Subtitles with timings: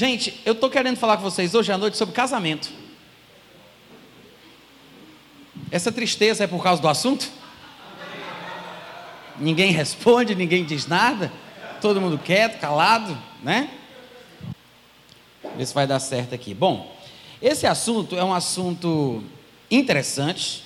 [0.00, 2.72] Gente, eu estou querendo falar com vocês hoje à noite sobre casamento.
[5.70, 7.30] Essa tristeza é por causa do assunto?
[9.38, 11.30] Ninguém responde, ninguém diz nada,
[11.82, 13.68] todo mundo quieto, calado, né?
[15.54, 16.54] Ver se vai dar certo aqui.
[16.54, 16.96] Bom,
[17.42, 19.22] esse assunto é um assunto
[19.70, 20.64] interessante.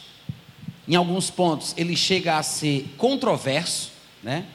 [0.87, 3.91] Em alguns pontos ele chega a ser controverso,
[4.23, 4.47] né?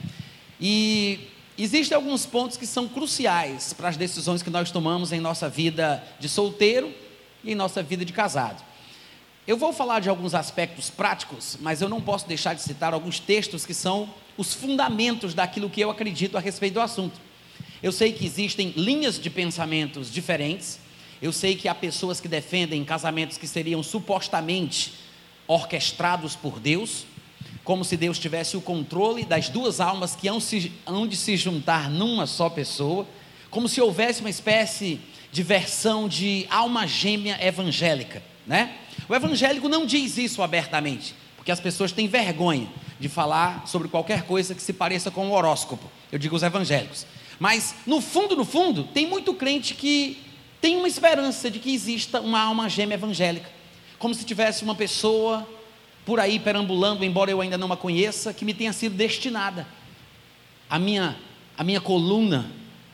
[0.58, 1.28] E
[1.64, 6.04] existem alguns pontos que são cruciais para as decisões que nós tomamos em nossa vida
[6.20, 6.94] de solteiro
[7.44, 8.64] e em nossa vida de casado.
[9.48, 13.20] Eu vou falar de alguns aspectos práticos, mas eu não posso deixar de citar alguns
[13.20, 17.20] textos que são os fundamentos daquilo que eu acredito a respeito do assunto.
[17.82, 20.80] Eu sei que existem linhas de pensamentos diferentes,
[21.22, 24.94] eu sei que há pessoas que defendem casamentos que seriam supostamente
[25.48, 27.06] orquestrados por Deus,
[27.70, 30.40] como se Deus tivesse o controle das duas almas que hão,
[31.08, 33.08] de se juntar numa só pessoa,
[33.52, 35.00] como se houvesse uma espécie
[35.32, 38.74] de versão de alma gêmea evangélica, né?
[39.08, 42.68] O evangélico não diz isso abertamente, porque as pessoas têm vergonha
[43.00, 45.92] de falar sobre qualquer coisa que se pareça com o um horóscopo.
[46.12, 47.06] Eu digo os evangélicos.
[47.38, 50.18] Mas, no fundo, no fundo, tem muito crente que
[50.60, 53.48] tem uma esperança de que exista uma alma gêmea evangélica.
[54.00, 55.48] Como se tivesse uma pessoa
[56.10, 59.68] por aí perambulando, embora eu ainda não a conheça, que me tenha sido destinada.
[60.68, 61.16] A minha,
[61.56, 62.50] a minha coluna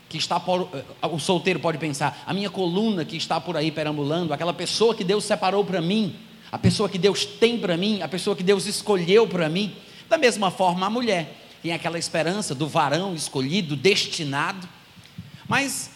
[0.09, 3.71] que está por, eh, o solteiro pode pensar, a minha coluna que está por aí
[3.71, 6.13] perambulando, aquela pessoa que Deus separou para mim,
[6.51, 9.73] a pessoa que Deus tem para mim, a pessoa que Deus escolheu para mim.
[10.09, 14.67] Da mesma forma, a mulher tem aquela esperança do varão escolhido, destinado.
[15.47, 15.89] Mas,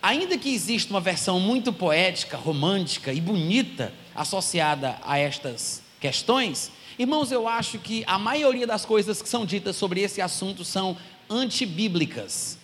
[0.00, 7.32] ainda que exista uma versão muito poética, romântica e bonita associada a estas questões, irmãos,
[7.32, 10.96] eu acho que a maioria das coisas que são ditas sobre esse assunto são
[11.30, 12.58] antibíblicas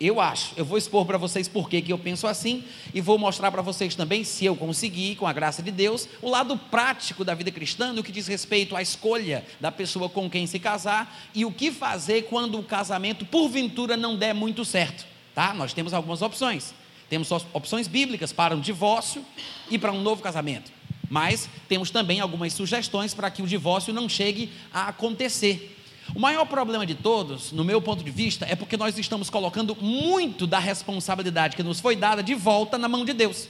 [0.00, 2.62] eu acho, eu vou expor para vocês por que eu penso assim
[2.94, 6.30] e vou mostrar para vocês também, se eu conseguir, com a graça de Deus, o
[6.30, 10.46] lado prático da vida cristã no que diz respeito à escolha da pessoa com quem
[10.46, 15.04] se casar e o que fazer quando o casamento, porventura, não der muito certo.
[15.34, 15.52] Tá?
[15.52, 16.72] Nós temos algumas opções.
[17.10, 19.24] Temos opções bíblicas para um divórcio
[19.68, 20.77] e para um novo casamento.
[21.10, 25.76] Mas temos também algumas sugestões para que o divórcio não chegue a acontecer.
[26.14, 29.76] O maior problema de todos, no meu ponto de vista, é porque nós estamos colocando
[29.76, 33.48] muito da responsabilidade que nos foi dada de volta na mão de Deus.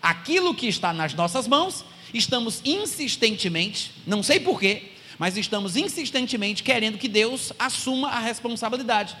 [0.00, 1.84] Aquilo que está nas nossas mãos,
[2.14, 9.16] estamos insistentemente, não sei porquê, mas estamos insistentemente querendo que Deus assuma a responsabilidade.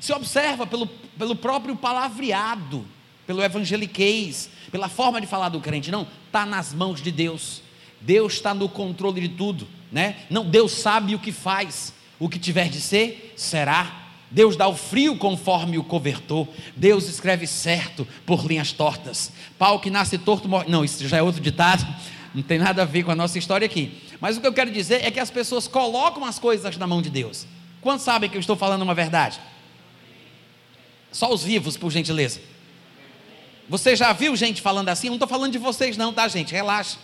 [0.00, 2.86] Se observa pelo, pelo próprio palavreado,
[3.26, 7.62] pelo evangeliquez, pela forma de falar do crente, não, está nas mãos de Deus.
[8.00, 10.16] Deus está no controle de tudo, né?
[10.28, 11.94] Não, Deus sabe o que faz.
[12.18, 14.00] O que tiver de ser, será.
[14.30, 16.48] Deus dá o frio conforme o cobertor.
[16.74, 19.32] Deus escreve certo por linhas tortas.
[19.58, 20.70] Pau que nasce torto morre.
[20.70, 21.86] Não, isso já é outro ditado.
[22.34, 24.00] Não tem nada a ver com a nossa história aqui.
[24.20, 27.02] Mas o que eu quero dizer é que as pessoas colocam as coisas na mão
[27.02, 27.46] de Deus.
[27.80, 29.38] Quantos sabem que eu estou falando uma verdade?
[31.10, 32.40] Só os vivos, por gentileza.
[33.68, 35.06] Você já viu gente falando assim?
[35.06, 36.52] Eu não estou falando de vocês, não, tá, gente?
[36.52, 36.98] Relaxa.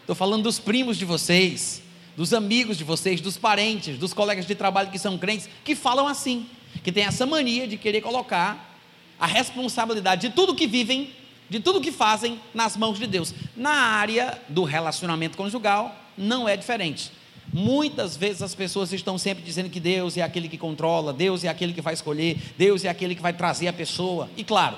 [0.00, 1.82] Estou falando dos primos de vocês
[2.18, 6.08] dos amigos de vocês, dos parentes, dos colegas de trabalho que são crentes, que falam
[6.08, 6.48] assim,
[6.82, 8.76] que tem essa mania de querer colocar
[9.20, 11.12] a responsabilidade de tudo que vivem,
[11.48, 13.32] de tudo que fazem nas mãos de Deus.
[13.56, 17.12] Na área do relacionamento conjugal, não é diferente.
[17.52, 21.48] Muitas vezes as pessoas estão sempre dizendo que Deus é aquele que controla, Deus é
[21.48, 24.28] aquele que vai escolher, Deus é aquele que vai trazer a pessoa.
[24.36, 24.76] E claro,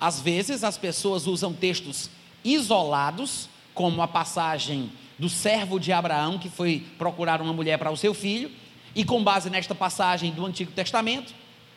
[0.00, 2.08] às vezes as pessoas usam textos
[2.42, 7.96] isolados, como a passagem do servo de Abraão que foi procurar uma mulher para o
[7.96, 8.50] seu filho,
[8.96, 11.34] e com base nesta passagem do Antigo Testamento,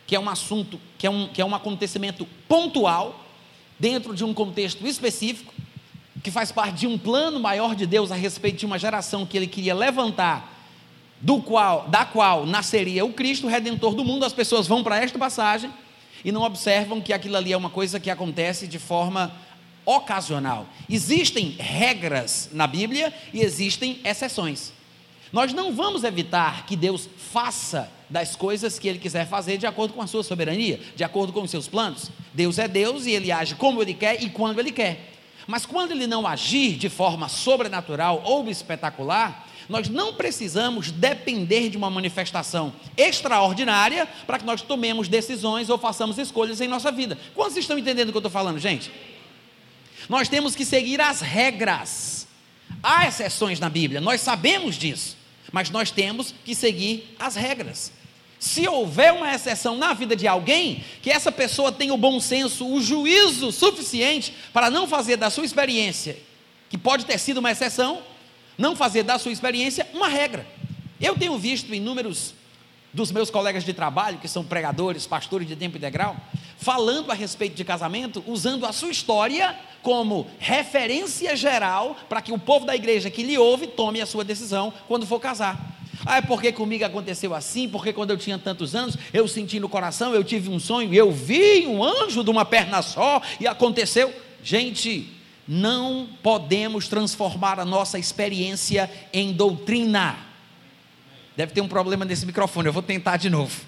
[0.08, 3.20] que é um assunto, que é um, que é um acontecimento pontual,
[3.78, 5.54] dentro de um contexto específico,
[6.24, 9.36] que faz parte de um plano maior de Deus a respeito de uma geração que
[9.36, 10.50] ele queria levantar,
[11.20, 14.98] do qual, da qual nasceria o Cristo, o redentor do mundo, as pessoas vão para
[14.98, 15.70] esta passagem
[16.24, 19.34] e não observam que aquilo ali é uma coisa que acontece de forma
[19.86, 20.66] ocasional.
[20.90, 24.72] Existem regras na Bíblia e existem exceções.
[25.32, 29.94] Nós não vamos evitar que Deus faça das coisas que Ele quiser fazer de acordo
[29.94, 32.12] com a sua soberania, de acordo com os seus planos.
[32.34, 35.12] Deus é Deus e Ele age como Ele quer e quando Ele quer.
[35.48, 41.78] Mas quando Ele não agir de forma sobrenatural ou espetacular, nós não precisamos depender de
[41.78, 47.18] uma manifestação extraordinária para que nós tomemos decisões ou façamos escolhas em nossa vida.
[47.34, 48.92] Quantos estão entendendo o que eu estou falando, gente?
[50.10, 52.28] Nós temos que seguir as regras.
[52.82, 55.16] Há exceções na Bíblia, nós sabemos disso,
[55.52, 57.94] mas nós temos que seguir as regras.
[58.38, 62.68] Se houver uma exceção na vida de alguém, que essa pessoa tenha o bom senso,
[62.68, 66.18] o juízo suficiente para não fazer da sua experiência,
[66.70, 68.02] que pode ter sido uma exceção,
[68.58, 70.46] não fazer da sua experiência uma regra.
[71.00, 72.34] Eu tenho visto inúmeros
[72.94, 76.16] dos meus colegas de trabalho, que são pregadores, pastores de tempo integral,
[76.58, 82.38] falando a respeito de casamento, usando a sua história como referência geral para que o
[82.38, 85.60] povo da igreja que lhe ouve tome a sua decisão quando for casar.
[86.06, 89.70] Ah, é porque comigo aconteceu assim, porque quando eu tinha tantos anos, eu senti no
[89.70, 94.14] coração, eu tive um sonho, eu vi um anjo de uma perna só e aconteceu.
[94.44, 95.10] Gente,
[95.48, 100.18] não podemos transformar a nossa experiência em doutrina.
[101.36, 103.62] Deve ter um problema nesse microfone, eu vou tentar de novo.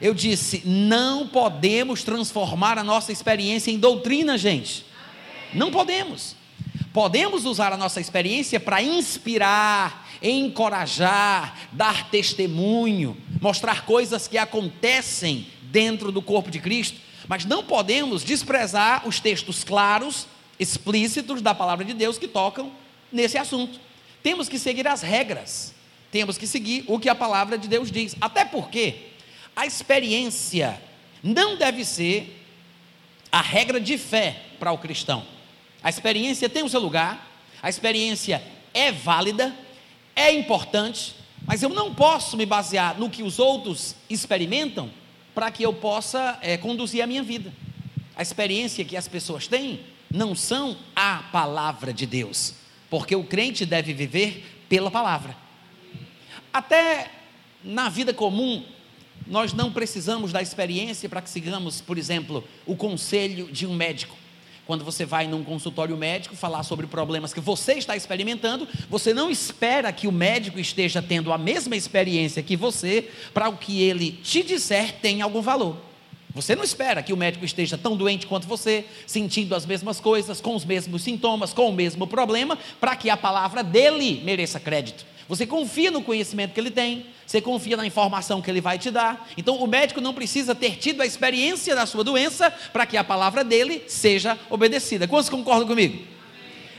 [0.00, 4.84] Eu disse: não podemos transformar a nossa experiência em doutrina, gente.
[5.52, 6.36] Não podemos.
[6.92, 16.12] Podemos usar a nossa experiência para inspirar, encorajar, dar testemunho, mostrar coisas que acontecem dentro
[16.12, 20.26] do corpo de Cristo, mas não podemos desprezar os textos claros,
[20.58, 22.72] explícitos da palavra de Deus que tocam
[23.10, 23.78] nesse assunto.
[24.22, 25.74] Temos que seguir as regras
[26.14, 28.14] temos que seguir o que a palavra de Deus diz.
[28.20, 29.08] Até porque
[29.56, 30.80] a experiência
[31.20, 32.40] não deve ser
[33.32, 35.26] a regra de fé para o cristão.
[35.82, 37.28] A experiência tem o seu lugar,
[37.60, 38.40] a experiência
[38.72, 39.52] é válida,
[40.14, 44.92] é importante, mas eu não posso me basear no que os outros experimentam
[45.34, 47.52] para que eu possa é, conduzir a minha vida.
[48.14, 49.80] A experiência que as pessoas têm
[50.14, 52.54] não são a palavra de Deus,
[52.88, 55.36] porque o crente deve viver pela palavra.
[56.52, 57.10] Até
[57.64, 58.64] na vida comum,
[59.26, 64.16] nós não precisamos da experiência para que sigamos, por exemplo, o conselho de um médico.
[64.64, 69.28] Quando você vai num consultório médico falar sobre problemas que você está experimentando, você não
[69.28, 74.12] espera que o médico esteja tendo a mesma experiência que você para o que ele
[74.12, 75.76] te disser tenha algum valor.
[76.34, 80.40] Você não espera que o médico esteja tão doente quanto você, sentindo as mesmas coisas,
[80.40, 85.06] com os mesmos sintomas, com o mesmo problema, para que a palavra dele mereça crédito.
[85.28, 88.90] Você confia no conhecimento que ele tem, você confia na informação que ele vai te
[88.90, 89.28] dar.
[89.36, 93.04] Então, o médico não precisa ter tido a experiência da sua doença para que a
[93.04, 95.06] palavra dele seja obedecida.
[95.06, 96.04] Quantos concordam comigo?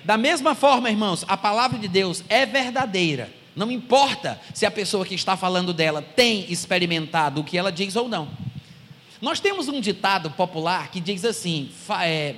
[0.04, 3.32] Da mesma forma, irmãos, a palavra de Deus é verdadeira.
[3.56, 7.96] Não importa se a pessoa que está falando dela tem experimentado o que ela diz
[7.96, 8.45] ou não.
[9.26, 12.36] Nós temos um ditado popular que diz assim: fa, é,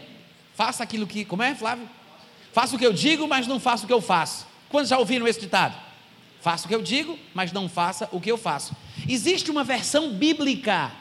[0.55, 1.25] faça aquilo que.
[1.25, 1.85] Como é, Flávio?
[2.53, 4.47] Faça o que eu digo, mas não faça o que eu faço.
[4.69, 5.75] Quantos já ouviram esse ditado?
[6.39, 8.73] Faça o que eu digo, mas não faça o que eu faço.
[9.05, 10.93] Existe uma versão bíblica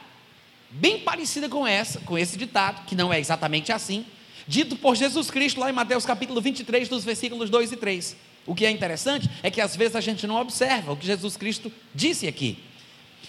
[0.69, 4.05] bem parecida com essa, com esse ditado, que não é exatamente assim,
[4.45, 8.17] dito por Jesus Cristo lá em Mateus capítulo 23, dos versículos 2 e 3.
[8.45, 11.37] O que é interessante é que às vezes a gente não observa o que Jesus
[11.37, 12.66] Cristo disse aqui.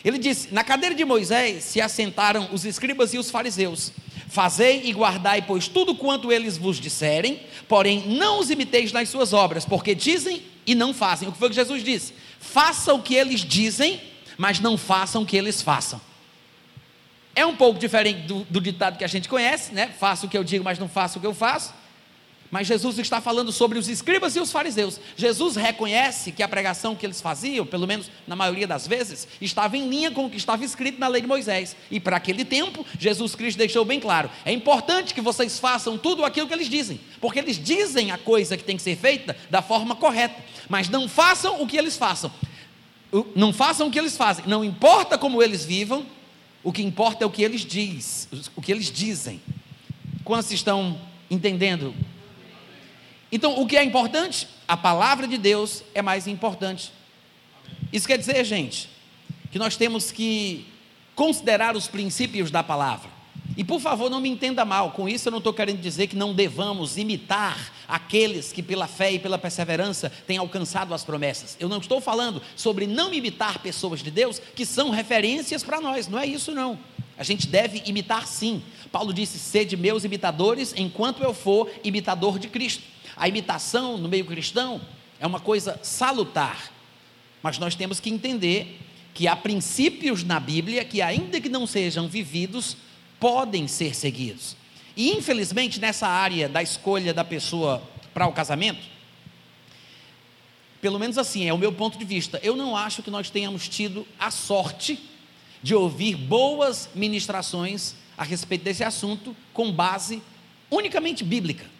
[0.08, 3.92] Ele disse: Na cadeira de Moisés se assentaram os escribas e os fariseus.
[4.26, 9.34] Fazei e guardai, pois, tudo quanto eles vos disserem, porém não os imiteis nas suas
[9.34, 11.28] obras, porque dizem e não fazem.
[11.28, 12.14] O que foi que Jesus disse?
[12.40, 14.00] Faça o que eles dizem,
[14.38, 16.00] mas não façam o que eles façam.
[17.36, 19.88] É um pouco diferente do, do ditado que a gente conhece, né?
[19.98, 21.74] Faça o que eu digo, mas não faça o que eu faço.
[22.50, 24.98] Mas Jesus está falando sobre os escribas e os fariseus.
[25.16, 29.76] Jesus reconhece que a pregação que eles faziam, pelo menos na maioria das vezes, estava
[29.76, 31.76] em linha com o que estava escrito na lei de Moisés.
[31.90, 36.24] E para aquele tempo, Jesus Cristo deixou bem claro: é importante que vocês façam tudo
[36.24, 39.60] aquilo que eles dizem, porque eles dizem a coisa que tem que ser feita da
[39.60, 42.32] forma correta, mas não façam o que eles façam.
[43.34, 44.44] Não façam o que eles fazem.
[44.46, 46.04] Não importa como eles vivam,
[46.62, 49.40] o que importa é o que eles diz, o que eles dizem.
[50.24, 50.98] Quantos estão
[51.30, 51.94] entendendo
[53.30, 54.48] então, o que é importante?
[54.66, 56.92] A palavra de Deus é mais importante.
[57.92, 58.88] Isso quer dizer, gente,
[59.50, 60.66] que nós temos que
[61.14, 63.18] considerar os princípios da palavra.
[63.56, 66.14] E por favor, não me entenda mal, com isso eu não estou querendo dizer que
[66.14, 71.56] não devamos imitar aqueles que pela fé e pela perseverança têm alcançado as promessas.
[71.58, 76.06] Eu não estou falando sobre não imitar pessoas de Deus que são referências para nós,
[76.06, 76.78] não é isso não.
[77.18, 78.62] A gente deve imitar sim.
[78.92, 82.84] Paulo disse: sede meus imitadores, enquanto eu for imitador de Cristo.
[83.18, 84.80] A imitação no meio cristão
[85.18, 86.72] é uma coisa salutar,
[87.42, 88.78] mas nós temos que entender
[89.12, 92.76] que há princípios na Bíblia que, ainda que não sejam vividos,
[93.18, 94.56] podem ser seguidos.
[94.96, 97.82] E infelizmente, nessa área da escolha da pessoa
[98.14, 98.86] para o casamento,
[100.80, 103.68] pelo menos assim, é o meu ponto de vista, eu não acho que nós tenhamos
[103.68, 104.98] tido a sorte
[105.60, 110.22] de ouvir boas ministrações a respeito desse assunto com base
[110.70, 111.77] unicamente bíblica.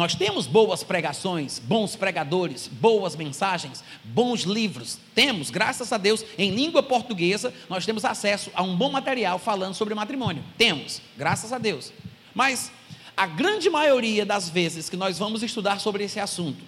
[0.00, 4.96] Nós temos boas pregações, bons pregadores, boas mensagens, bons livros.
[5.14, 9.74] Temos, graças a Deus, em língua portuguesa, nós temos acesso a um bom material falando
[9.74, 10.42] sobre matrimônio.
[10.56, 11.92] Temos, graças a Deus.
[12.34, 12.72] Mas
[13.14, 16.64] a grande maioria das vezes que nós vamos estudar sobre esse assunto,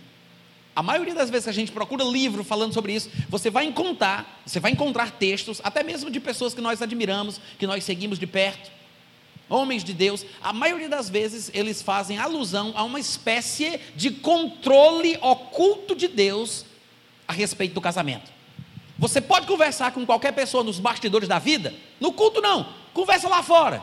[0.76, 4.42] a maioria das vezes que a gente procura livro falando sobre isso, você vai encontrar,
[4.44, 8.26] você vai encontrar textos, até mesmo de pessoas que nós admiramos, que nós seguimos de
[8.26, 8.70] perto,
[9.52, 15.18] homens de Deus, a maioria das vezes eles fazem alusão a uma espécie de controle
[15.21, 16.64] oculto de Deus
[17.28, 18.30] a respeito do casamento.
[18.99, 23.42] Você pode conversar com qualquer pessoa nos bastidores da vida, no culto não, conversa lá
[23.42, 23.82] fora,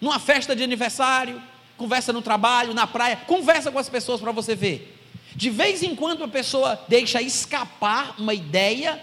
[0.00, 1.40] numa festa de aniversário,
[1.76, 4.96] conversa no trabalho, na praia, conversa com as pessoas para você ver.
[5.34, 9.02] De vez em quando a pessoa deixa escapar uma ideia,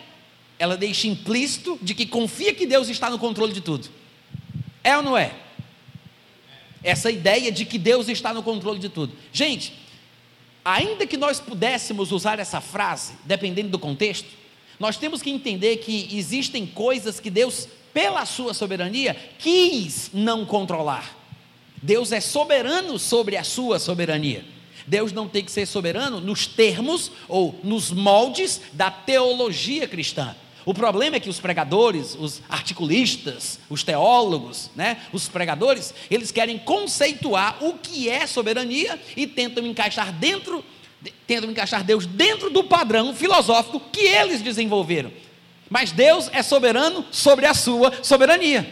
[0.57, 3.89] ela deixa implícito de que confia que Deus está no controle de tudo.
[4.83, 5.31] É ou não é?
[6.83, 9.13] Essa ideia de que Deus está no controle de tudo.
[9.31, 9.73] Gente,
[10.65, 14.27] ainda que nós pudéssemos usar essa frase, dependendo do contexto,
[14.79, 21.17] nós temos que entender que existem coisas que Deus, pela sua soberania, quis não controlar.
[21.81, 24.43] Deus é soberano sobre a sua soberania.
[24.85, 30.35] Deus não tem que ser soberano nos termos ou nos moldes da teologia cristã.
[30.65, 36.59] O problema é que os pregadores, os articulistas, os teólogos, né, os pregadores, eles querem
[36.59, 40.63] conceituar o que é soberania e tentam encaixar dentro,
[41.25, 45.11] tentam encaixar Deus dentro do padrão filosófico que eles desenvolveram.
[45.69, 48.71] Mas Deus é soberano sobre a sua soberania.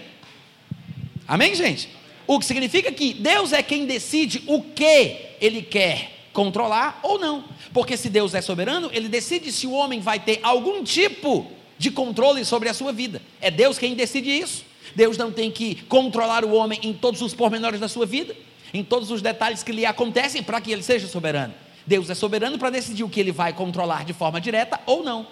[1.28, 1.90] Amém, gente?
[2.28, 7.44] O que significa que Deus é quem decide o que ele quer controlar ou não.
[7.74, 11.90] Porque se Deus é soberano, ele decide se o homem vai ter algum tipo de
[11.90, 13.22] controle sobre a sua vida.
[13.42, 14.66] É Deus quem decide isso.
[14.94, 18.36] Deus não tem que controlar o homem em todos os pormenores da sua vida,
[18.74, 21.54] em todos os detalhes que lhe acontecem para que ele seja soberano.
[21.88, 25.26] Deus é soberano para decidir o que ele vai controlar de forma direta ou não.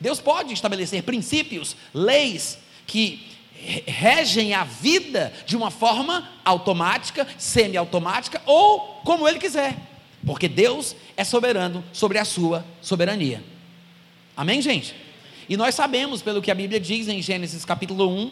[0.00, 3.28] Deus pode estabelecer princípios, leis que
[3.86, 9.76] regem a vida de uma forma automática, semiautomática ou como ele quiser,
[10.24, 13.44] porque Deus é soberano sobre a sua soberania.
[14.34, 14.94] Amém, gente?
[15.50, 18.30] E nós sabemos, pelo que a Bíblia diz em Gênesis capítulo 1,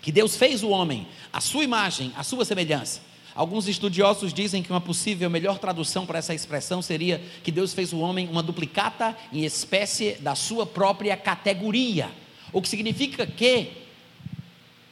[0.00, 3.00] que Deus fez o homem à sua imagem, à sua semelhança.
[3.34, 7.92] Alguns estudiosos dizem que uma possível melhor tradução para essa expressão seria que Deus fez
[7.92, 12.08] o homem uma duplicata em espécie da sua própria categoria.
[12.52, 13.72] O que significa que,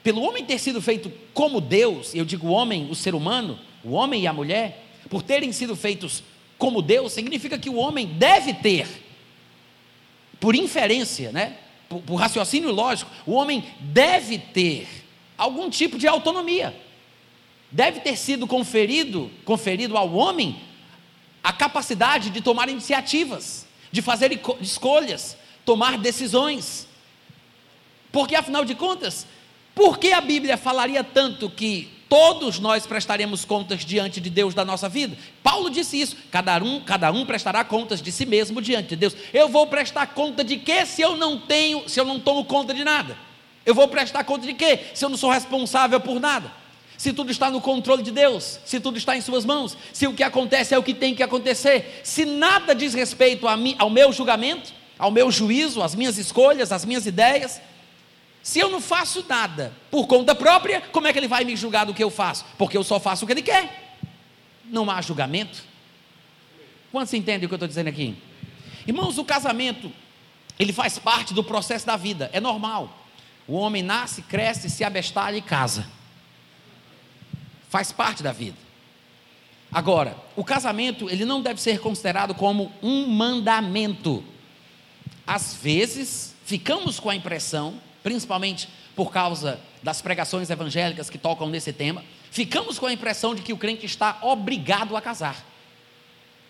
[0.03, 4.23] pelo homem ter sido feito como Deus, eu digo homem, o ser humano, o homem
[4.23, 6.25] e a mulher, por terem sido feitos
[6.59, 9.02] como Deus, significa que o homem deve ter,
[10.43, 11.57] por inferência, né?
[11.89, 14.89] por, por raciocínio lógico, o homem deve ter
[15.39, 16.75] algum tipo de autonomia.
[17.71, 20.61] Deve ter sido conferido, conferido ao homem
[21.45, 26.89] a capacidade de tomar iniciativas, de fazer escolhas, tomar decisões.
[28.11, 29.29] Porque afinal de contas,
[29.77, 34.67] por que a Bíblia falaria tanto que todos nós prestaremos contas diante de Deus da
[34.67, 35.17] nossa vida.
[35.43, 39.17] Paulo disse isso: cada um, cada um prestará contas de si mesmo diante de Deus.
[39.33, 42.75] Eu vou prestar conta de quê se eu não tenho, se eu não tomo conta
[42.75, 43.17] de nada?
[43.65, 46.53] Eu vou prestar conta de quê se eu não sou responsável por nada?
[46.99, 50.13] Se tudo está no controle de Deus, se tudo está em Suas mãos, se o
[50.13, 53.89] que acontece é o que tem que acontecer, se nada diz respeito a mim, ao
[53.89, 57.59] meu julgamento, ao meu juízo, às minhas escolhas, às minhas ideias,
[58.43, 61.87] se eu não faço nada por conta própria, como é que ele vai me julgar
[61.87, 62.45] do que eu faço?
[62.59, 63.99] Porque eu só faço o que ele quer.
[64.65, 65.63] Não há julgamento.
[66.91, 68.17] Quantos entendem o que eu estou dizendo aqui?
[68.87, 69.93] Irmãos, o casamento,
[70.59, 73.07] ele faz parte do processo da vida, é normal.
[73.47, 75.87] O homem nasce, cresce, se abestalha e casa.
[77.69, 78.59] Faz parte da vida.
[79.71, 84.23] Agora, o casamento, ele não deve ser considerado como um mandamento.
[85.27, 91.73] Às vezes, ficamos com a impressão principalmente por causa das pregações evangélicas que tocam nesse
[91.73, 95.45] tema, ficamos com a impressão de que o crente está obrigado a casar.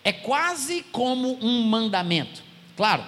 [0.03, 2.43] É quase como um mandamento.
[2.75, 3.03] Claro,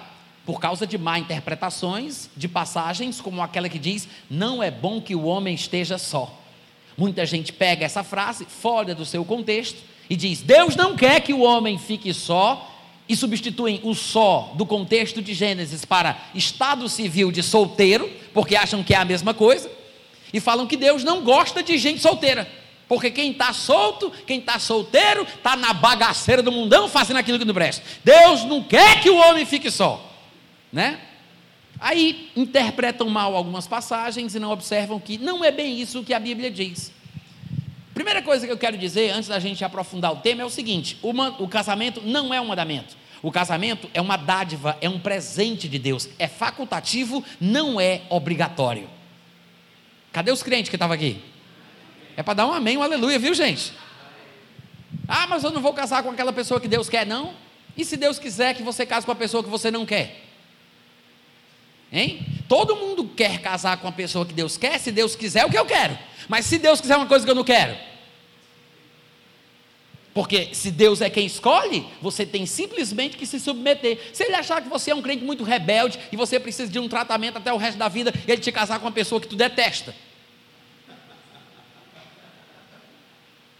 [0.46, 5.14] por causa de má interpretações de passagens, como aquela que diz: Não é bom que
[5.14, 6.42] o homem esteja só.
[6.96, 11.34] Muita gente pega essa frase fora do seu contexto e diz: Deus não quer que
[11.34, 12.72] o homem fique só
[13.08, 18.84] e substituem o só do contexto de Gênesis para estado civil de solteiro, porque acham
[18.84, 19.70] que é a mesma coisa,
[20.30, 22.46] e falam que Deus não gosta de gente solteira,
[22.86, 27.46] porque quem está solto, quem está solteiro, está na bagaceira do mundão fazendo aquilo que
[27.46, 27.82] não presta.
[28.04, 30.14] Deus não quer que o homem fique só,
[30.70, 31.00] né?
[31.80, 36.20] Aí interpretam mal algumas passagens e não observam que não é bem isso que a
[36.20, 36.92] Bíblia diz.
[37.94, 40.98] Primeira coisa que eu quero dizer, antes da gente aprofundar o tema, é o seguinte:
[41.02, 42.98] uma, o casamento não é um mandamento.
[43.22, 46.08] O casamento é uma dádiva, é um presente de Deus.
[46.18, 48.88] É facultativo, não é obrigatório.
[50.12, 51.22] Cadê os crentes que estavam aqui?
[52.16, 53.72] É para dar um amém, um aleluia, viu, gente?
[55.06, 57.34] Ah, mas eu não vou casar com aquela pessoa que Deus quer, não?
[57.76, 60.22] E se Deus quiser que você case com a pessoa que você não quer?
[61.92, 62.26] Hein?
[62.48, 65.50] Todo mundo quer casar com a pessoa que Deus quer, se Deus quiser, é o
[65.50, 65.98] que eu quero.
[66.28, 67.76] Mas se Deus quiser uma coisa que eu não quero,
[70.16, 73.98] porque se Deus é quem escolhe, você tem simplesmente que se submeter.
[74.14, 76.88] Se ele achar que você é um crente muito rebelde e você precisa de um
[76.88, 79.94] tratamento até o resto da vida, ele te casar com uma pessoa que tu detesta.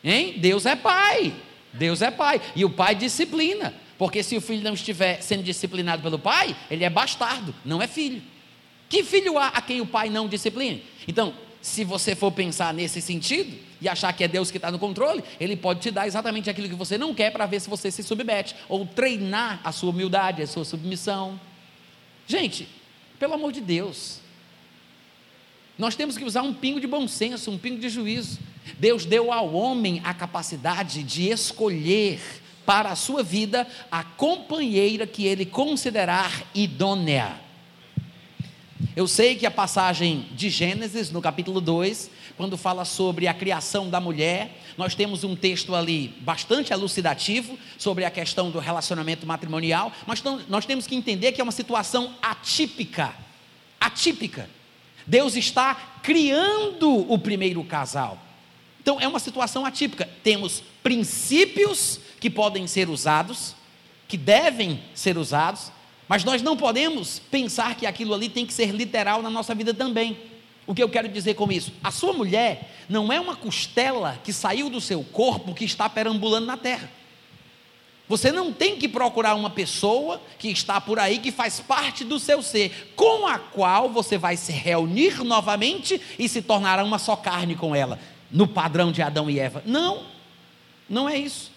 [0.03, 0.39] Hein?
[0.39, 1.35] Deus é pai.
[1.75, 2.41] Deus é pai.
[2.57, 3.75] E o pai disciplina.
[3.99, 7.87] Porque se o filho não estiver sendo disciplinado pelo pai, ele é bastardo, não é
[7.87, 8.23] filho.
[8.89, 10.83] Que filho há a quem o pai não discipline?
[11.07, 14.79] Então, se você for pensar nesse sentido e achar que é Deus que está no
[14.79, 17.91] controle, Ele pode te dar exatamente aquilo que você não quer para ver se você
[17.91, 21.41] se submete, ou treinar a sua humildade, a sua submissão.
[22.27, 22.69] Gente,
[23.19, 24.21] pelo amor de Deus,
[25.79, 28.39] nós temos que usar um pingo de bom senso, um pingo de juízo.
[28.79, 32.21] Deus deu ao homem a capacidade de escolher
[32.65, 37.46] para a sua vida a companheira que ele considerar idônea.
[38.95, 43.89] Eu sei que a passagem de Gênesis, no capítulo 2, quando fala sobre a criação
[43.89, 49.91] da mulher, nós temos um texto ali bastante elucidativo sobre a questão do relacionamento matrimonial,
[50.07, 53.15] mas nós temos que entender que é uma situação atípica.
[53.81, 54.49] Atípica.
[55.07, 58.19] Deus está criando o primeiro casal.
[58.81, 60.09] Então é uma situação atípica.
[60.23, 63.55] Temos princípios que podem ser usados,
[64.07, 65.73] que devem ser usados,
[66.09, 69.75] mas nós não podemos pensar que aquilo ali tem que ser literal na nossa vida
[69.75, 70.17] também.
[70.67, 71.73] O que eu quero dizer com isso?
[71.83, 76.47] A sua mulher não é uma costela que saiu do seu corpo que está perambulando
[76.47, 76.91] na terra.
[78.09, 82.21] Você não tem que procurar uma pessoa que está por aí, que faz parte do
[82.21, 87.17] seu ser, com a qual você vai se reunir novamente e se tornará uma só
[87.17, 87.99] carne com ela,
[88.31, 89.61] no padrão de Adão e Eva.
[89.67, 90.05] Não,
[90.89, 91.51] não é isso.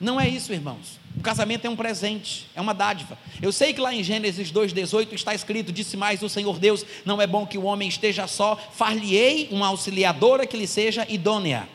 [0.00, 0.98] Não é isso, irmãos.
[1.28, 3.18] Casamento é um presente, é uma dádiva.
[3.42, 7.20] Eu sei que lá em Gênesis 2,18 está escrito: Disse mais o Senhor Deus: Não
[7.20, 11.68] é bom que o homem esteja só, far-lhe-ei uma auxiliadora que lhe seja idônea.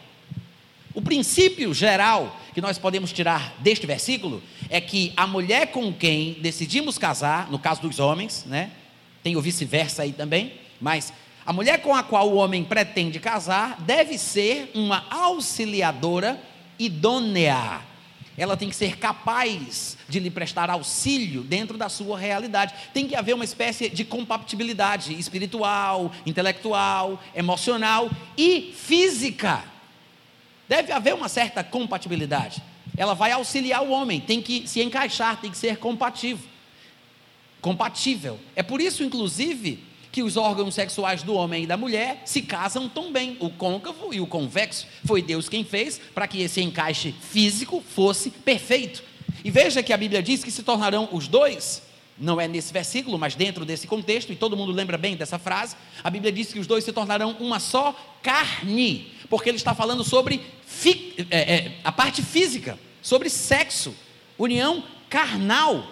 [0.91, 6.33] O princípio geral que nós podemos tirar deste versículo é que a mulher com quem
[6.41, 8.71] decidimos casar, no caso dos homens, né?
[9.21, 11.13] Tem o vice-versa aí também, mas
[11.45, 16.41] a mulher com a qual o homem pretende casar deve ser uma auxiliadora
[16.79, 17.92] idônea
[18.37, 22.73] ela tem que ser capaz de lhe prestar auxílio dentro da sua realidade.
[22.93, 29.63] Tem que haver uma espécie de compatibilidade espiritual, intelectual, emocional e física.
[30.67, 32.61] Deve haver uma certa compatibilidade.
[32.97, 36.47] Ela vai auxiliar o homem, tem que se encaixar, tem que ser compatível.
[37.61, 38.39] Compatível.
[38.55, 42.87] É por isso, inclusive, que os órgãos sexuais do homem e da mulher se casam
[42.87, 43.35] tão bem.
[43.39, 48.29] O côncavo e o convexo foi Deus quem fez para que esse encaixe físico fosse
[48.29, 49.03] perfeito.
[49.43, 51.81] E veja que a Bíblia diz que se tornarão os dois,
[52.15, 55.75] não é nesse versículo, mas dentro desse contexto, e todo mundo lembra bem dessa frase.
[56.03, 60.03] A Bíblia diz que os dois se tornarão uma só carne, porque ele está falando
[60.03, 60.39] sobre
[61.31, 63.95] é, é, a parte física, sobre sexo,
[64.37, 65.87] união carnal.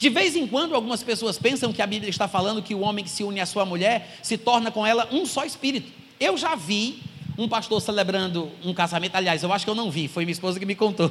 [0.00, 3.04] De vez em quando, algumas pessoas pensam que a Bíblia está falando que o homem
[3.04, 5.92] que se une à sua mulher se torna com ela um só espírito.
[6.18, 7.02] Eu já vi
[7.36, 10.58] um pastor celebrando um casamento, aliás, eu acho que eu não vi, foi minha esposa
[10.58, 11.10] que me contou.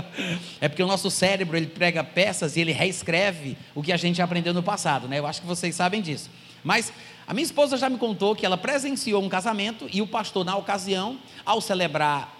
[0.62, 4.22] é porque o nosso cérebro, ele prega peças e ele reescreve o que a gente
[4.22, 5.18] aprendeu no passado, né?
[5.18, 6.30] Eu acho que vocês sabem disso.
[6.64, 6.90] Mas
[7.26, 10.56] a minha esposa já me contou que ela presenciou um casamento e o pastor, na
[10.56, 12.34] ocasião, ao celebrar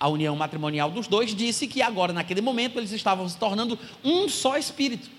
[0.00, 4.28] a união matrimonial dos dois, disse que agora, naquele momento, eles estavam se tornando um
[4.28, 5.14] só espírito.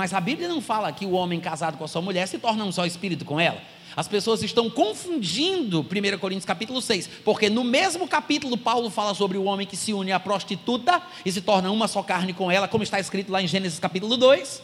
[0.00, 2.64] Mas a Bíblia não fala que o homem casado com a sua mulher se torna
[2.64, 3.60] um só espírito com ela.
[3.94, 9.36] As pessoas estão confundindo 1 Coríntios capítulo 6, porque no mesmo capítulo Paulo fala sobre
[9.36, 12.66] o homem que se une à prostituta e se torna uma só carne com ela,
[12.66, 14.62] como está escrito lá em Gênesis capítulo 2,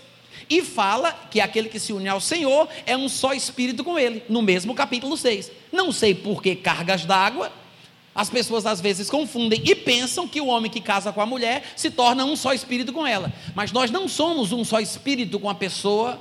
[0.48, 4.22] e fala que aquele que se une ao Senhor é um só espírito com ele,
[4.30, 5.52] no mesmo capítulo 6.
[5.70, 7.52] Não sei por que cargas d'água,
[8.16, 11.62] as pessoas às vezes confundem e pensam que o homem que casa com a mulher
[11.76, 13.30] se torna um só espírito com ela.
[13.54, 16.18] Mas nós não somos um só espírito com a pessoa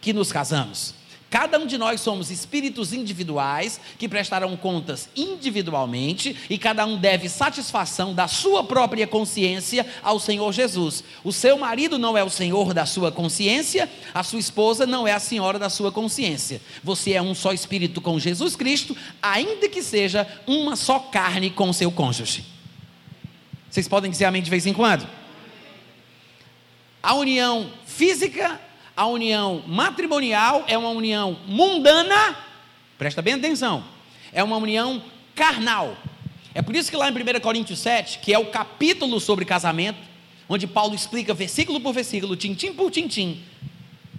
[0.00, 0.92] que nos casamos.
[1.34, 7.28] Cada um de nós somos espíritos individuais que prestarão contas individualmente e cada um deve
[7.28, 11.02] satisfação da sua própria consciência ao Senhor Jesus.
[11.24, 15.12] O seu marido não é o senhor da sua consciência, a sua esposa não é
[15.12, 16.62] a senhora da sua consciência.
[16.84, 21.72] Você é um só espírito com Jesus Cristo, ainda que seja uma só carne com
[21.72, 22.44] seu cônjuge.
[23.68, 25.04] Vocês podem dizer amém de vez em quando?
[27.02, 28.60] A união física
[28.96, 32.36] a união matrimonial é uma união mundana,
[32.96, 33.84] presta bem atenção,
[34.32, 35.02] é uma união
[35.34, 35.96] carnal.
[36.54, 39.98] É por isso que lá em 1 Coríntios 7, que é o capítulo sobre casamento,
[40.48, 43.42] onde Paulo explica versículo por versículo, tintim por tintim,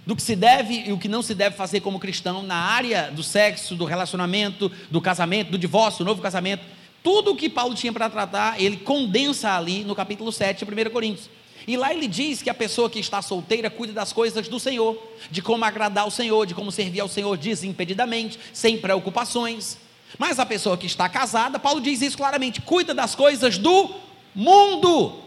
[0.04, 3.10] do que se deve e o que não se deve fazer como cristão na área
[3.10, 6.62] do sexo, do relacionamento, do casamento, do divórcio, do novo casamento.
[7.02, 10.90] Tudo o que Paulo tinha para tratar, ele condensa ali no capítulo 7 de 1
[10.90, 11.30] Coríntios.
[11.66, 14.96] E lá ele diz que a pessoa que está solteira cuida das coisas do Senhor,
[15.30, 19.76] de como agradar o Senhor, de como servir ao Senhor desimpedidamente, sem preocupações.
[20.16, 23.90] Mas a pessoa que está casada, Paulo diz isso claramente, cuida das coisas do
[24.34, 25.20] mundo,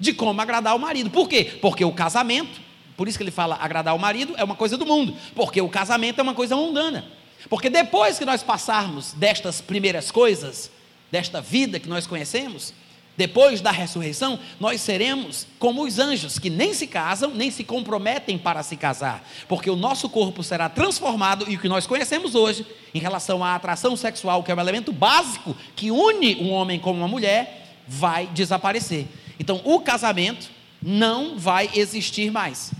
[0.00, 1.10] de como agradar o marido.
[1.10, 1.58] Por quê?
[1.60, 2.60] Porque o casamento,
[2.96, 5.68] por isso que ele fala agradar o marido, é uma coisa do mundo, porque o
[5.68, 7.04] casamento é uma coisa mundana.
[7.48, 10.70] Porque depois que nós passarmos destas primeiras coisas,
[11.12, 12.74] desta vida que nós conhecemos,
[13.16, 18.36] depois da ressurreição, nós seremos como os anjos, que nem se casam, nem se comprometem
[18.36, 22.66] para se casar, porque o nosso corpo será transformado e o que nós conhecemos hoje,
[22.92, 26.92] em relação à atração sexual, que é o elemento básico que une um homem com
[26.92, 29.06] uma mulher, vai desaparecer.
[29.38, 30.50] Então, o casamento
[30.82, 32.72] não vai existir mais.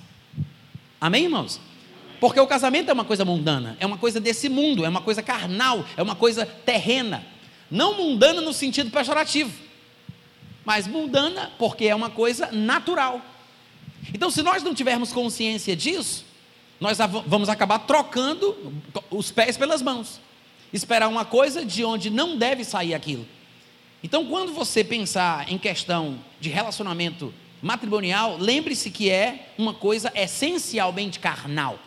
[1.00, 1.60] Amém, irmãos?
[2.18, 5.22] Porque o casamento é uma coisa mundana, é uma coisa desse mundo, é uma coisa
[5.22, 7.24] carnal, é uma coisa terrena.
[7.70, 9.63] Não mundana no sentido pejorativo
[10.64, 13.20] mas mundana, porque é uma coisa natural.
[14.12, 16.24] Então, se nós não tivermos consciência disso,
[16.80, 18.74] nós vamos acabar trocando
[19.10, 20.20] os pés pelas mãos,
[20.72, 23.26] esperar uma coisa de onde não deve sair aquilo.
[24.02, 31.18] Então, quando você pensar em questão de relacionamento matrimonial, lembre-se que é uma coisa essencialmente
[31.18, 31.78] carnal,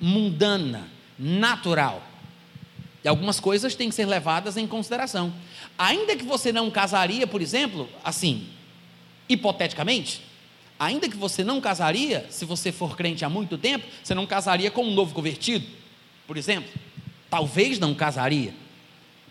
[0.00, 2.02] mundana, natural.
[3.04, 5.30] E algumas coisas têm que ser levadas em consideração.
[5.78, 8.48] Ainda que você não casaria, por exemplo, assim,
[9.28, 10.22] hipoteticamente,
[10.78, 14.70] ainda que você não casaria, se você for crente há muito tempo, você não casaria
[14.70, 15.66] com um novo convertido,
[16.26, 16.70] por exemplo.
[17.28, 18.54] Talvez não casaria,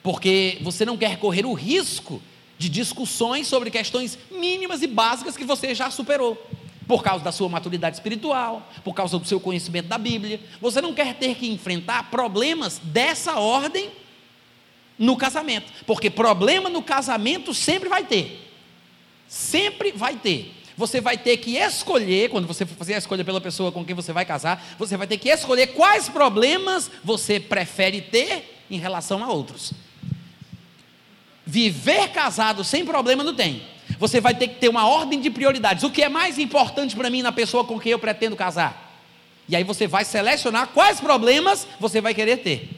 [0.01, 2.21] porque você não quer correr o risco
[2.57, 6.37] de discussões sobre questões mínimas e básicas que você já superou
[6.87, 10.39] por causa da sua maturidade espiritual, por causa do seu conhecimento da Bíblia.
[10.59, 13.89] Você não quer ter que enfrentar problemas dessa ordem
[14.97, 18.39] no casamento, porque problema no casamento sempre vai ter.
[19.27, 20.53] Sempre vai ter.
[20.75, 23.95] Você vai ter que escolher, quando você for fazer a escolha pela pessoa com quem
[23.95, 29.23] você vai casar, você vai ter que escolher quais problemas você prefere ter em relação
[29.23, 29.73] a outros.
[31.45, 33.63] Viver casado sem problema não tem.
[33.99, 35.83] Você vai ter que ter uma ordem de prioridades.
[35.83, 38.91] O que é mais importante para mim na pessoa com quem eu pretendo casar?
[39.47, 42.69] E aí você vai selecionar quais problemas você vai querer ter.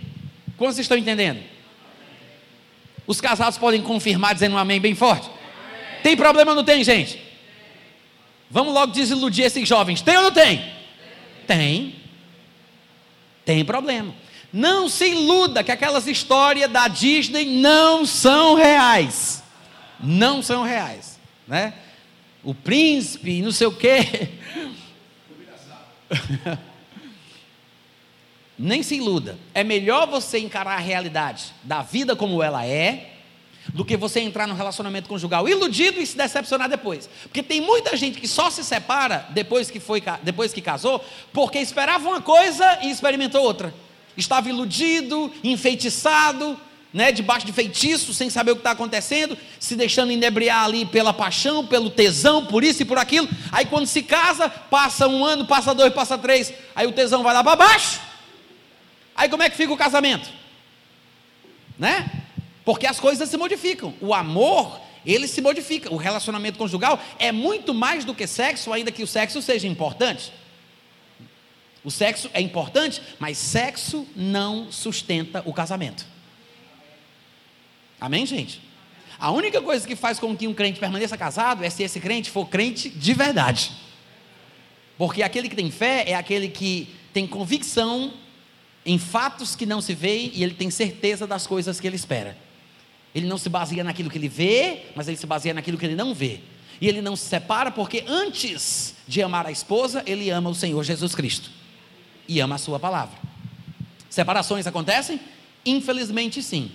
[0.58, 1.55] Como vocês estão entendendo?
[3.08, 5.30] Os casados podem confirmar dizendo um amém bem forte.
[6.04, 7.22] Tem problema ou não tem, gente?
[8.50, 10.02] Vamos logo desiludir esses jovens.
[10.02, 10.64] Tem ou não tem?
[11.48, 11.96] Tem.
[13.44, 14.14] Tem problema.
[14.52, 19.44] Não se iluda que aquelas histórias da Disney não são reais
[20.00, 21.74] não são reais, né?
[22.44, 24.30] O príncipe, não sei o quê.
[28.58, 29.38] Nem se iluda.
[29.54, 33.12] É melhor você encarar a realidade da vida como ela é,
[33.74, 37.10] do que você entrar no relacionamento conjugal iludido e se decepcionar depois.
[37.24, 41.58] Porque tem muita gente que só se separa depois que foi depois que casou, porque
[41.60, 43.74] esperava uma coisa e experimentou outra.
[44.16, 46.58] Estava iludido, enfeitiçado,
[46.94, 51.12] né, debaixo de feitiço, sem saber o que está acontecendo, se deixando inebriar ali pela
[51.12, 53.28] paixão, pelo tesão, por isso e por aquilo.
[53.52, 57.34] Aí quando se casa, passa um ano, passa dois, passa três, aí o tesão vai
[57.34, 58.05] lá para baixo.
[59.16, 60.30] Aí como é que fica o casamento?
[61.80, 62.24] Né?
[62.66, 63.94] Porque as coisas se modificam.
[64.02, 65.94] O amor, ele se modifica.
[65.94, 70.34] O relacionamento conjugal é muito mais do que sexo, ainda que o sexo seja importante.
[71.84, 76.06] O sexo é importante, mas sexo não sustenta o casamento.
[78.02, 78.60] Amém, gente?
[79.20, 82.30] A única coisa que faz com que um crente permaneça casado é se esse crente
[82.30, 83.72] for crente de verdade.
[84.98, 88.14] Porque aquele que tem fé é aquele que tem convicção
[88.86, 92.38] em fatos que não se veem e ele tem certeza das coisas que ele espera.
[93.14, 95.96] Ele não se baseia naquilo que ele vê, mas ele se baseia naquilo que ele
[95.96, 96.42] não vê.
[96.80, 100.84] E ele não se separa porque antes de amar a esposa, ele ama o Senhor
[100.84, 101.50] Jesus Cristo
[102.28, 103.18] e ama a sua palavra.
[104.10, 105.20] Separações acontecem?
[105.66, 106.72] Infelizmente, sim.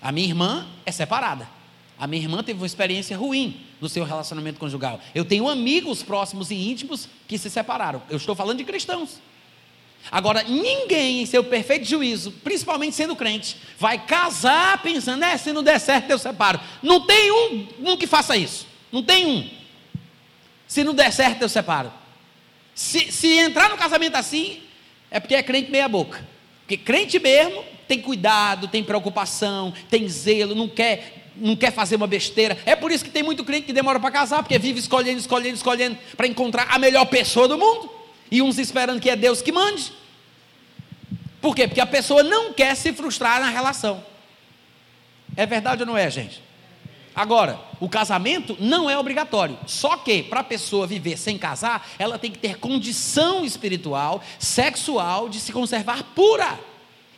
[0.00, 1.48] A minha irmã é separada.
[1.98, 5.00] A minha irmã teve uma experiência ruim no seu relacionamento conjugal.
[5.14, 8.02] Eu tenho amigos próximos e íntimos que se separaram.
[8.10, 9.20] Eu estou falando de cristãos.
[10.10, 15.62] Agora, ninguém em seu perfeito juízo, principalmente sendo crente, vai casar pensando, é, se não
[15.62, 16.60] der certo eu separo.
[16.82, 18.66] Não tem um, um que faça isso.
[18.90, 19.48] Não tem um.
[20.66, 21.92] Se não der certo eu separo.
[22.74, 24.62] Se, se entrar no casamento assim,
[25.10, 26.26] é porque é crente meia boca.
[26.60, 32.06] Porque crente mesmo tem cuidado, tem preocupação, tem zelo, não quer, não quer fazer uma
[32.06, 32.58] besteira.
[32.64, 35.56] É por isso que tem muito crente que demora para casar, porque vive escolhendo, escolhendo,
[35.56, 38.01] escolhendo para encontrar a melhor pessoa do mundo.
[38.32, 39.92] E uns esperando que é Deus que mande.
[41.38, 41.68] Por quê?
[41.68, 44.02] Porque a pessoa não quer se frustrar na relação.
[45.36, 46.42] É verdade ou não é, gente?
[47.14, 49.58] Agora, o casamento não é obrigatório.
[49.66, 55.28] Só que, para a pessoa viver sem casar, ela tem que ter condição espiritual, sexual,
[55.28, 56.58] de se conservar pura.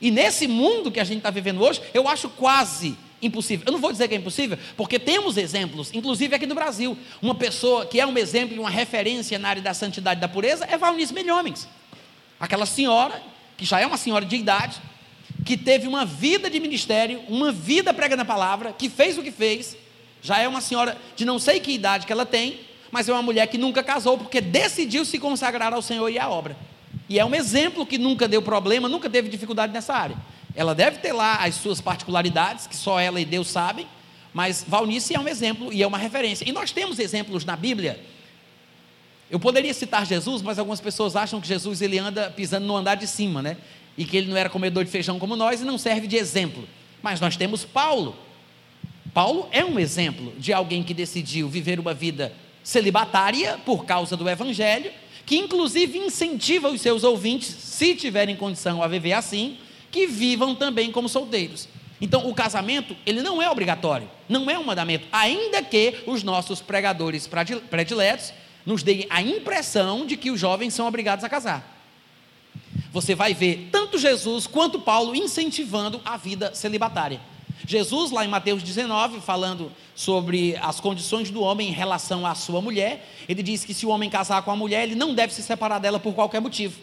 [0.00, 3.64] E nesse mundo que a gente está vivendo hoje, eu acho quase impossível.
[3.66, 6.96] Eu não vou dizer que é impossível, porque temos exemplos, inclusive aqui no Brasil.
[7.22, 10.28] Uma pessoa que é um exemplo e uma referência na área da santidade e da
[10.28, 11.68] pureza é Valnice Melhomens.
[12.38, 13.22] Aquela senhora,
[13.56, 14.80] que já é uma senhora de idade,
[15.44, 19.30] que teve uma vida de ministério, uma vida pregando a palavra, que fez o que
[19.30, 19.76] fez,
[20.22, 22.60] já é uma senhora de não sei que idade que ela tem,
[22.90, 26.28] mas é uma mulher que nunca casou, porque decidiu se consagrar ao Senhor e à
[26.28, 26.56] obra.
[27.08, 30.16] E é um exemplo que nunca deu problema, nunca teve dificuldade nessa área.
[30.54, 33.86] Ela deve ter lá as suas particularidades, que só ela e Deus sabem,
[34.32, 36.48] mas Valnice é um exemplo e é uma referência.
[36.48, 38.00] E nós temos exemplos na Bíblia.
[39.30, 42.96] Eu poderia citar Jesus, mas algumas pessoas acham que Jesus ele anda pisando no andar
[42.96, 43.56] de cima, né?
[43.96, 46.68] E que ele não era comedor de feijão como nós e não serve de exemplo.
[47.02, 48.16] Mas nós temos Paulo.
[49.12, 54.28] Paulo é um exemplo de alguém que decidiu viver uma vida celibatária por causa do
[54.28, 54.90] evangelho
[55.26, 59.56] que inclusive incentiva os seus ouvintes, se tiverem condição a viver assim,
[59.94, 61.68] que vivam também como solteiros.
[62.00, 66.60] Então, o casamento, ele não é obrigatório, não é um mandamento, ainda que os nossos
[66.60, 67.30] pregadores
[67.70, 68.32] prediletos
[68.66, 71.80] nos deem a impressão de que os jovens são obrigados a casar.
[72.90, 77.20] Você vai ver tanto Jesus quanto Paulo incentivando a vida celibatária.
[77.64, 82.60] Jesus, lá em Mateus 19, falando sobre as condições do homem em relação à sua
[82.60, 85.40] mulher, ele diz que se o homem casar com a mulher, ele não deve se
[85.40, 86.80] separar dela por qualquer motivo.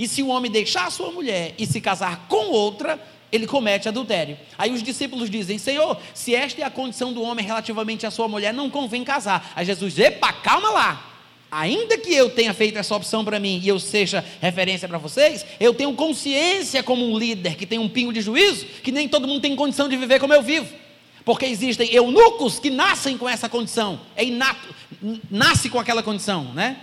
[0.00, 2.98] E se o homem deixar a sua mulher e se casar com outra,
[3.30, 4.38] ele comete adultério.
[4.56, 8.26] Aí os discípulos dizem: Senhor, se esta é a condição do homem relativamente à sua
[8.26, 9.52] mulher, não convém casar.
[9.54, 11.06] Aí Jesus diz: Epa, calma lá
[11.50, 15.44] ainda que eu tenha feito essa opção para mim e eu seja referência para vocês,
[15.58, 19.26] eu tenho consciência como um líder que tem um pingo de juízo, que nem todo
[19.26, 20.72] mundo tem condição de viver como eu vivo.
[21.24, 24.74] Porque existem eunucos que nascem com essa condição, é inato,
[25.30, 26.76] nasce com aquela condição, né?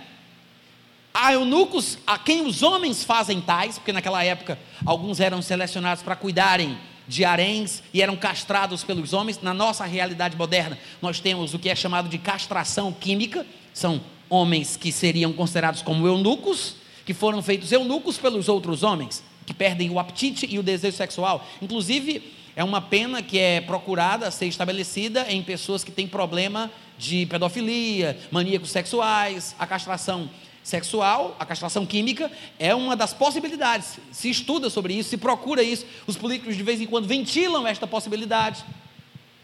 [1.20, 6.14] Há eunucos a quem os homens fazem tais, porque naquela época alguns eram selecionados para
[6.14, 6.78] cuidarem
[7.08, 9.42] de haréns e eram castrados pelos homens.
[9.42, 14.00] Na nossa realidade moderna, nós temos o que é chamado de castração química, são
[14.30, 19.90] homens que seriam considerados como eunucos, que foram feitos eunucos pelos outros homens, que perdem
[19.90, 21.44] o apetite e o desejo sexual.
[21.60, 27.26] Inclusive, é uma pena que é procurada ser estabelecida em pessoas que têm problema de
[27.26, 30.30] pedofilia, maníacos sexuais, a castração
[30.68, 33.98] sexual, a castração química é uma das possibilidades.
[34.12, 35.86] Se estuda sobre isso, se procura isso.
[36.06, 38.64] Os políticos de vez em quando ventilam esta possibilidade.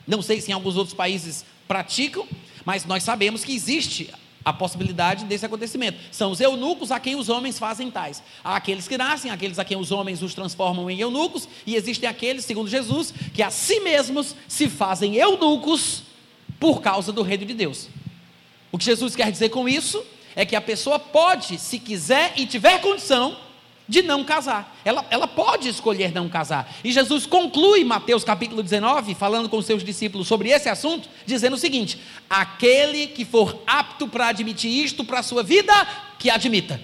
[0.07, 2.29] Não sei se em alguns outros países praticam,
[2.65, 4.13] mas nós sabemos que existe
[4.45, 5.99] a possibilidade desse acontecimento.
[6.13, 8.23] São os eunucos a quem os homens fazem tais.
[8.45, 12.07] Há aqueles que nascem, aqueles a quem os homens os transformam em eunucos, e existem
[12.07, 16.03] aqueles, segundo Jesus, que a si mesmos se fazem eunucos
[16.61, 17.89] por causa do reino de Deus.
[18.71, 20.05] O que Jesus quer dizer com isso
[20.37, 23.37] é que a pessoa pode, se quiser e tiver condição,
[23.87, 24.75] de não casar.
[24.85, 26.75] Ela, ela pode escolher não casar.
[26.83, 31.59] E Jesus conclui Mateus capítulo 19, falando com seus discípulos sobre esse assunto, dizendo o
[31.59, 35.73] seguinte: aquele que for apto para admitir isto para a sua vida,
[36.19, 36.81] que admita.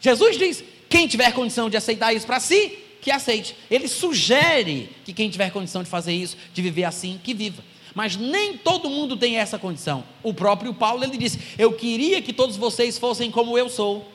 [0.00, 3.54] Jesus diz: quem tiver condição de aceitar isso para si, que aceite.
[3.70, 7.62] Ele sugere que quem tiver condição de fazer isso, de viver assim, que viva.
[7.94, 10.04] Mas nem todo mundo tem essa condição.
[10.22, 14.12] O próprio Paulo ele disse: Eu queria que todos vocês fossem como eu sou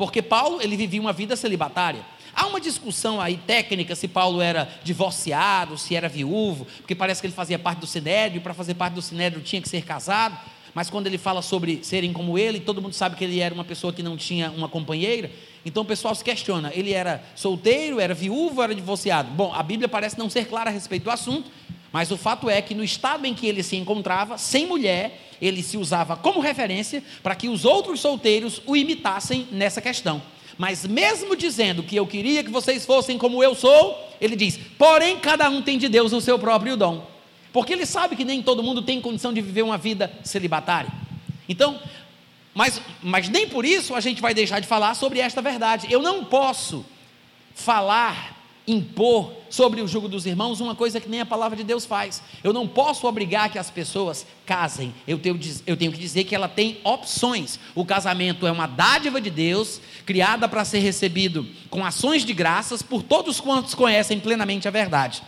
[0.00, 2.00] porque Paulo, ele vivia uma vida celibatária.
[2.34, 7.26] Há uma discussão aí técnica se Paulo era divorciado, se era viúvo, porque parece que
[7.26, 10.38] ele fazia parte do sinédrio, e para fazer parte do sinédrio tinha que ser casado.
[10.72, 13.62] Mas quando ele fala sobre serem como ele, todo mundo sabe que ele era uma
[13.62, 15.30] pessoa que não tinha uma companheira.
[15.66, 19.30] Então o pessoal se questiona: ele era solteiro, era viúvo, era divorciado?
[19.32, 21.50] Bom, a Bíblia parece não ser clara a respeito do assunto,
[21.92, 25.62] mas o fato é que no estado em que ele se encontrava, sem mulher, ele
[25.62, 30.22] se usava como referência para que os outros solteiros o imitassem nessa questão.
[30.56, 35.18] Mas mesmo dizendo que eu queria que vocês fossem como eu sou, ele diz: porém,
[35.18, 37.06] cada um tem de Deus o seu próprio dom.
[37.52, 40.90] Porque ele sabe que nem todo mundo tem condição de viver uma vida celibatária.
[41.48, 41.80] Então,
[42.54, 45.88] mas, mas nem por isso a gente vai deixar de falar sobre esta verdade.
[45.90, 46.84] Eu não posso
[47.54, 48.39] falar
[48.70, 52.22] impor sobre o jugo dos irmãos uma coisa que nem a palavra de Deus faz.
[52.42, 54.94] Eu não posso obrigar que as pessoas casem.
[55.06, 57.58] Eu tenho, eu tenho que dizer que ela tem opções.
[57.74, 62.82] O casamento é uma dádiva de Deus, criada para ser recebido com ações de graças
[62.82, 65.22] por todos quantos conhecem plenamente a verdade.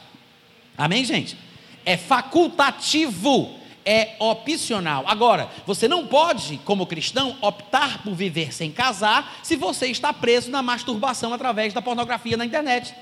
[0.77, 1.37] Amém, gente?
[1.85, 5.05] É facultativo é opcional.
[5.07, 10.51] Agora, você não pode, como cristão, optar por viver sem casar se você está preso
[10.51, 12.95] na masturbação através da pornografia na internet.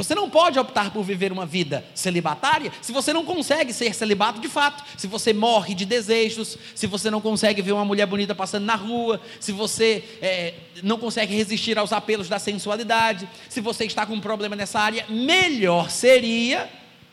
[0.00, 4.40] Você não pode optar por viver uma vida celibatária se você não consegue ser celibato
[4.40, 4.82] de fato.
[4.96, 8.76] Se você morre de desejos, se você não consegue ver uma mulher bonita passando na
[8.76, 14.14] rua, se você é, não consegue resistir aos apelos da sensualidade, se você está com
[14.14, 16.66] um problema nessa área, melhor seria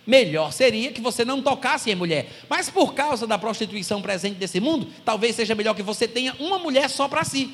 [0.06, 2.30] melhor seria que você não tocasse em mulher.
[2.48, 6.58] Mas por causa da prostituição presente nesse mundo, talvez seja melhor que você tenha uma
[6.58, 7.54] mulher só para si.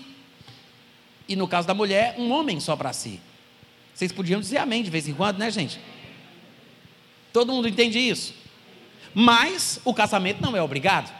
[1.27, 3.19] E no caso da mulher, um homem só para si.
[3.93, 5.79] Vocês podiam dizer amém de vez em quando, né, gente?
[7.31, 8.33] Todo mundo entende isso.
[9.13, 11.13] Mas o casamento não é obrigado.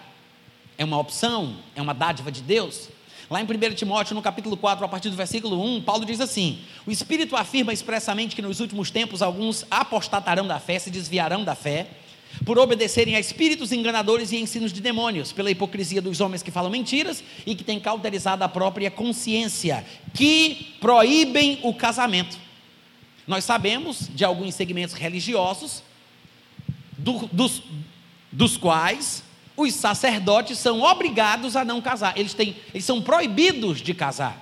[0.77, 2.89] É uma opção, é uma dádiva de Deus.
[3.29, 6.59] Lá em 1 Timóteo, no capítulo 4, a partir do versículo 1, Paulo diz assim:
[6.85, 11.55] O Espírito afirma expressamente que nos últimos tempos alguns apostatarão da fé, se desviarão da
[11.55, 11.87] fé,
[12.45, 16.71] por obedecerem a espíritos enganadores e ensinos de demônios, pela hipocrisia dos homens que falam
[16.71, 22.37] mentiras e que têm cauterizado a própria consciência, que proíbem o casamento.
[23.25, 25.83] Nós sabemos de alguns segmentos religiosos,
[26.97, 27.63] do, dos,
[28.31, 29.23] dos quais
[29.55, 34.41] os sacerdotes são obrigados a não casar, eles, têm, eles são proibidos de casar.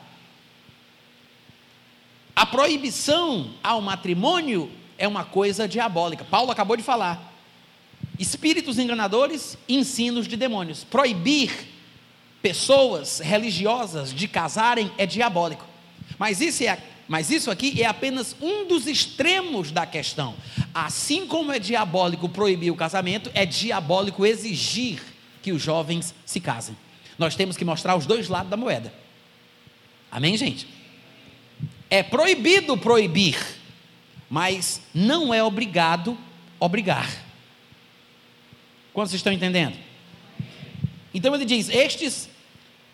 [2.36, 6.24] A proibição ao matrimônio é uma coisa diabólica.
[6.24, 7.32] Paulo acabou de falar.
[8.18, 10.84] Espíritos enganadores, ensinos de demônios.
[10.84, 11.68] Proibir
[12.42, 15.66] pessoas religiosas de casarem é diabólico.
[16.18, 20.34] Mas isso, é, mas isso aqui é apenas um dos extremos da questão.
[20.74, 25.04] Assim como é diabólico proibir o casamento, é diabólico exigir
[25.42, 26.74] que os jovens se casem.
[27.18, 28.94] Nós temos que mostrar os dois lados da moeda.
[30.10, 30.66] Amém, gente?
[31.90, 33.38] É proibido proibir,
[34.30, 36.18] mas não é obrigado
[36.62, 37.12] obrigar.
[38.94, 39.78] Quantos estão entendendo?
[41.14, 42.30] Então ele diz: Estes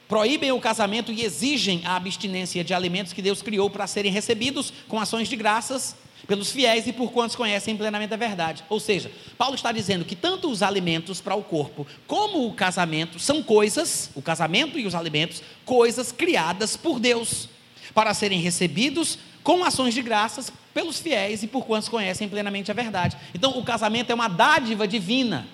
[0.07, 4.71] proíbem o casamento e exigem a abstinência de alimentos que Deus criou para serem recebidos
[4.87, 8.63] com ações de graças pelos fiéis e por quantos conhecem plenamente a verdade.
[8.69, 13.19] Ou seja, Paulo está dizendo que tanto os alimentos para o corpo como o casamento
[13.19, 17.49] são coisas, o casamento e os alimentos, coisas criadas por Deus
[17.93, 22.73] para serem recebidos com ações de graças pelos fiéis e por quantos conhecem plenamente a
[22.73, 23.17] verdade.
[23.33, 25.47] Então, o casamento é uma dádiva divina.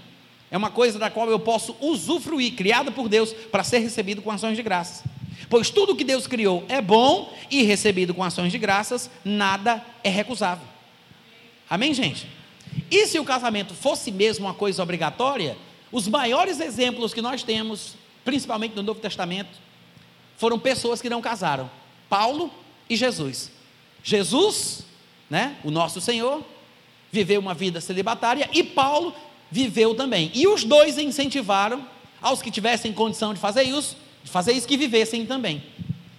[0.53, 4.29] É uma coisa da qual eu posso usufruir, criada por Deus para ser recebido com
[4.29, 5.03] ações de graças.
[5.49, 10.11] Pois tudo que Deus criou é bom e recebido com ações de graças, nada é
[10.11, 10.67] recusável.
[11.67, 12.27] Amém, gente?
[12.91, 15.57] E se o casamento fosse mesmo uma coisa obrigatória,
[15.91, 19.57] os maiores exemplos que nós temos, principalmente no Novo Testamento,
[20.37, 21.67] foram pessoas que não casaram:
[22.07, 22.51] Paulo
[22.87, 23.51] e Jesus.
[24.03, 24.85] Jesus,
[25.31, 26.43] né, o nosso Senhor,
[27.11, 29.15] viveu uma vida celibatária e Paulo
[29.53, 30.31] viveu também.
[30.33, 31.87] E os dois incentivaram
[32.19, 35.63] aos que tivessem condição de fazer isso, de fazer isso que vivessem também.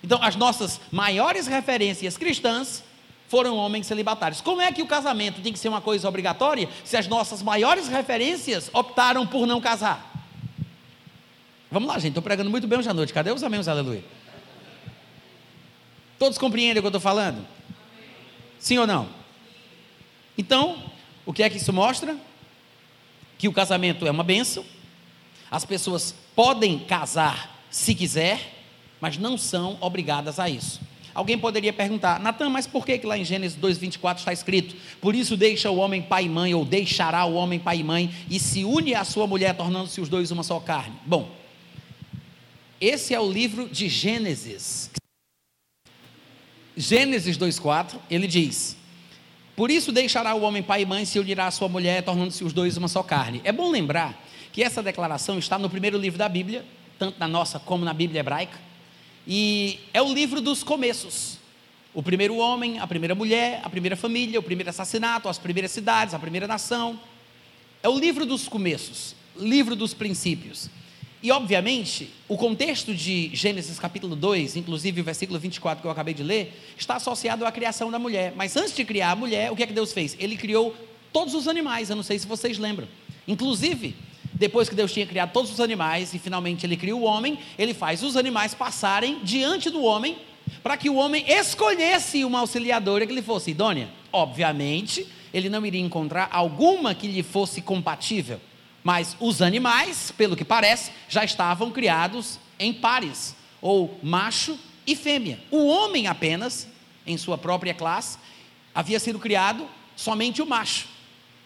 [0.05, 2.85] Então, as nossas maiores referências cristãs
[3.27, 4.41] foram homens celibatários.
[4.41, 7.89] Como é que o casamento tem que ser uma coisa obrigatória se as nossas maiores
[7.89, 10.13] referências optaram por não casar?
[11.73, 13.13] Vamos lá, gente, estou pregando muito bem hoje à noite.
[13.13, 14.05] Cadê os amém, aleluia?
[16.21, 17.45] Todos compreendem o que eu estou falando?
[18.61, 19.09] Sim ou não?
[20.39, 20.85] Então,
[21.27, 22.17] o que é que isso mostra?
[23.45, 24.65] Que o casamento é uma benção,
[25.51, 28.41] as pessoas podem casar se quiser,
[28.99, 30.81] mas não são obrigadas a isso.
[31.13, 35.15] Alguém poderia perguntar, Natan, mas por que, que lá em Gênesis 2,24 está escrito: Por
[35.15, 38.41] isso deixa o homem pai e mãe, ou deixará o homem pai e mãe, e
[38.41, 40.97] se une à sua mulher, tornando-se os dois uma só carne?
[41.05, 41.31] Bom,
[42.81, 44.91] esse é o livro de Gênesis.
[46.75, 48.75] Gênesis 2,4, ele diz:
[49.57, 52.53] Por isso deixará o homem pai e mãe, se unirá à sua mulher, tornando-se os
[52.53, 53.41] dois uma só carne.
[53.45, 54.21] É bom lembrar
[54.53, 56.65] que essa declaração está no primeiro livro da Bíblia,
[56.99, 58.59] tanto na nossa como na Bíblia hebraica.
[59.27, 61.39] E é o livro dos começos.
[61.93, 66.15] O primeiro homem, a primeira mulher, a primeira família, o primeiro assassinato, as primeiras cidades,
[66.15, 66.99] a primeira nação.
[67.81, 70.69] É o livro dos começos, livro dos princípios.
[71.25, 76.13] E, obviamente, o contexto de Gênesis capítulo 2, inclusive o versículo 24 que eu acabei
[76.13, 78.35] de ler, está associado à criação da mulher.
[78.37, 80.15] Mas antes de criar a mulher, o que é que Deus fez?
[80.21, 80.77] Ele criou
[81.15, 82.87] todos os animais, eu não sei se vocês lembram.
[83.27, 83.97] Inclusive,
[84.35, 87.73] depois que Deus tinha criado todos os animais e finalmente ele cria o homem, ele
[87.73, 90.19] faz os animais passarem diante do homem
[90.63, 93.89] para que o homem escolhesse uma auxiliadora que lhe fosse idônea.
[94.13, 98.39] Obviamente, ele não iria encontrar alguma que lhe fosse compatível.
[98.85, 105.41] Mas os animais, pelo que parece, já estavam criados em pares, ou macho e fêmea.
[105.51, 106.69] O homem apenas,
[107.07, 108.19] em sua própria classe,
[108.75, 109.67] havia sido criado
[109.97, 110.87] somente o macho.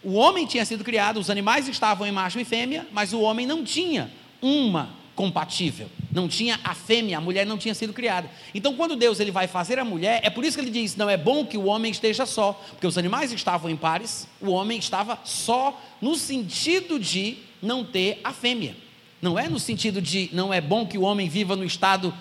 [0.02, 3.46] O homem tinha sido criado, os animais estavam em macho e fêmea, mas o homem
[3.46, 4.10] não tinha
[4.42, 5.90] uma compatível.
[6.12, 8.30] Não tinha a fêmea, a mulher não tinha sido criada.
[8.54, 11.10] Então, quando Deus ele vai fazer a mulher, é por isso que ele diz: não
[11.10, 14.78] é bom que o homem esteja só, porque os animais estavam em pares, o homem
[14.78, 18.76] estava só, no sentido de não ter a fêmea.
[19.20, 22.14] Não é no sentido de não é bom que o homem viva no estado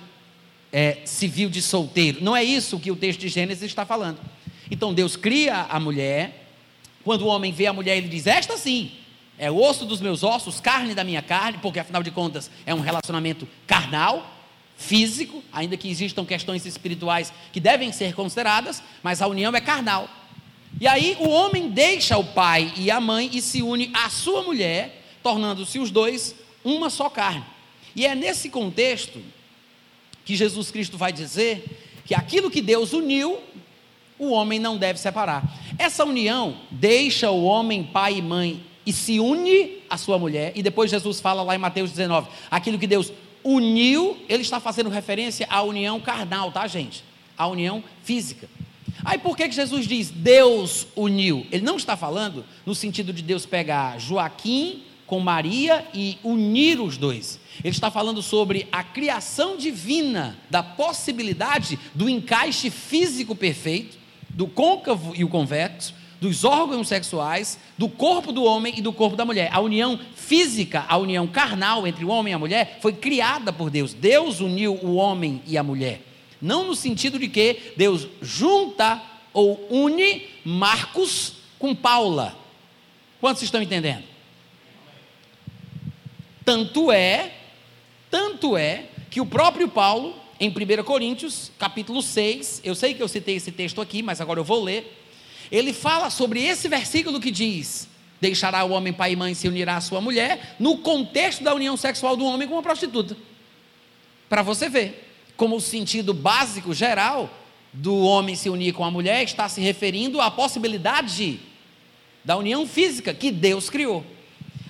[0.74, 2.18] é, civil de solteiro.
[2.24, 4.18] Não é isso que o texto de Gênesis está falando.
[4.72, 6.48] Então, Deus cria a mulher.
[7.04, 8.92] Quando o homem vê a mulher, ele diz: Esta sim
[9.38, 12.80] é osso dos meus ossos, carne da minha carne, porque afinal de contas é um
[12.80, 14.36] relacionamento carnal,
[14.78, 20.10] físico, ainda que existam questões espirituais que devem ser consideradas, mas a união é carnal.
[20.80, 24.44] E aí o homem deixa o pai e a mãe e se une à sua
[24.44, 27.44] mulher, tornando-se os dois uma só carne.
[27.96, 29.20] E é nesse contexto
[30.24, 33.40] que Jesus Cristo vai dizer que aquilo que Deus uniu,
[34.20, 35.44] o homem não deve separar.
[35.78, 40.64] Essa união deixa o homem pai e mãe e se une à sua mulher, e
[40.64, 43.12] depois Jesus fala lá em Mateus 19, aquilo que Deus
[43.44, 47.04] uniu, ele está fazendo referência à união carnal, tá, gente?
[47.38, 48.50] À união física.
[49.04, 51.46] Aí por que, que Jesus diz Deus uniu?
[51.52, 56.96] Ele não está falando no sentido de Deus pegar Joaquim com Maria e unir os
[56.96, 57.42] dois.
[57.62, 63.98] Ele está falando sobre a criação divina, da possibilidade do encaixe físico perfeito,
[64.30, 69.16] do côncavo e o convexo, dos órgãos sexuais, do corpo do homem e do corpo
[69.16, 69.50] da mulher.
[69.52, 73.70] A união física, a união carnal entre o homem e a mulher foi criada por
[73.70, 73.94] Deus.
[73.94, 76.02] Deus uniu o homem e a mulher.
[76.42, 79.02] Não no sentido de que Deus junta
[79.34, 82.38] ou une Marcos com Paula.
[83.20, 84.04] Quantos estão entendendo?
[86.44, 87.34] Tanto é,
[88.10, 93.08] tanto é que o próprio Paulo, em 1 Coríntios, capítulo 6, eu sei que eu
[93.08, 95.07] citei esse texto aqui, mas agora eu vou ler
[95.52, 97.88] ele fala sobre esse versículo que diz:
[98.20, 101.78] Deixará o homem pai e mãe se unirá à sua mulher, no contexto da união
[101.78, 103.16] sexual do homem com uma prostituta.
[104.28, 107.30] Para você ver, como o sentido básico, geral,
[107.72, 111.40] do homem se unir com a mulher está se referindo à possibilidade
[112.26, 114.04] da união física que Deus criou.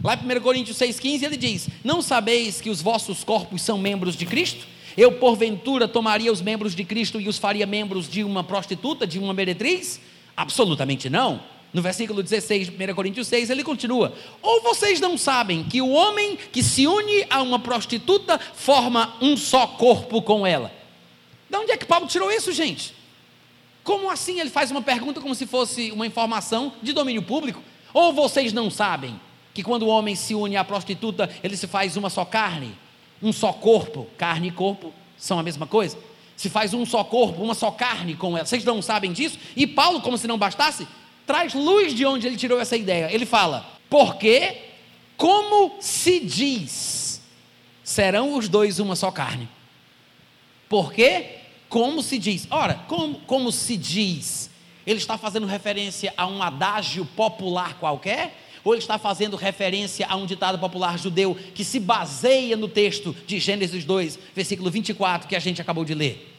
[0.04, 4.16] Lá em 1 Coríntios 6,15 ele diz: Não sabeis que os vossos corpos são membros
[4.16, 4.68] de Cristo?
[4.96, 9.20] Eu, porventura, tomaria os membros de Cristo e os faria membros de uma prostituta, de
[9.20, 10.00] uma meretriz?
[10.38, 11.42] Absolutamente não.
[11.74, 16.38] No versículo 16, 1 Coríntios 6, ele continua: Ou vocês não sabem que o homem
[16.52, 20.72] que se une a uma prostituta forma um só corpo com ela?
[21.50, 22.94] De onde é que Paulo tirou isso, gente?
[23.84, 27.62] Como assim ele faz uma pergunta como se fosse uma informação de domínio público?
[27.94, 29.20] Ou vocês não sabem
[29.54, 32.78] que quando o homem se une à prostituta, ele se faz uma só carne,
[33.24, 34.08] um só corpo?
[34.18, 35.98] Carne e corpo são a mesma coisa?
[36.38, 38.46] Se faz um só corpo, uma só carne com ela.
[38.46, 39.40] Vocês não sabem disso?
[39.56, 40.88] E Paulo, como se não bastasse,
[41.26, 43.12] traz luz de onde ele tirou essa ideia.
[43.12, 44.56] Ele fala: porque,
[45.18, 47.22] como se diz,
[47.84, 49.50] serão os dois uma só carne.
[50.70, 52.48] Porque, como se diz.
[52.52, 54.52] Ora, como, como se diz?
[54.86, 58.47] Ele está fazendo referência a um adágio popular qualquer?
[58.64, 63.16] Ou ele está fazendo referência a um ditado popular judeu que se baseia no texto
[63.26, 66.34] de Gênesis 2, versículo 24, que a gente acabou de ler?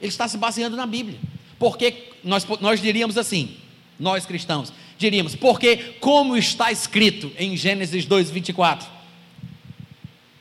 [0.00, 1.18] Ele está se baseando na Bíblia.
[1.58, 3.56] Porque nós, nós diríamos assim,
[3.98, 8.88] nós cristãos, diríamos, porque como está escrito em Gênesis 2, 24,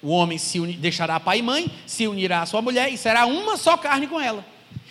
[0.01, 3.55] o homem se deixará pai e mãe, se unirá à sua mulher e será uma
[3.55, 4.45] só carne com ela.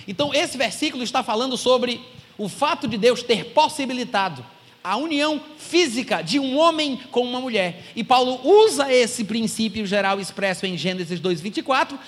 [0.08, 2.00] Então, esse versículo está falando sobre
[2.38, 4.44] o fato de Deus ter possibilitado
[4.82, 7.84] a união física de um homem com uma mulher.
[7.94, 11.98] E Paulo usa esse princípio geral expresso em Gênesis 2:24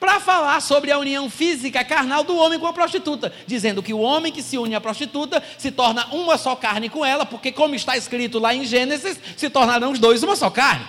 [0.00, 4.00] para falar sobre a união física carnal do homem com a prostituta, dizendo que o
[4.00, 7.74] homem que se une à prostituta se torna uma só carne com ela, porque como
[7.74, 10.86] está escrito lá em Gênesis, se tornarão os dois uma só carne.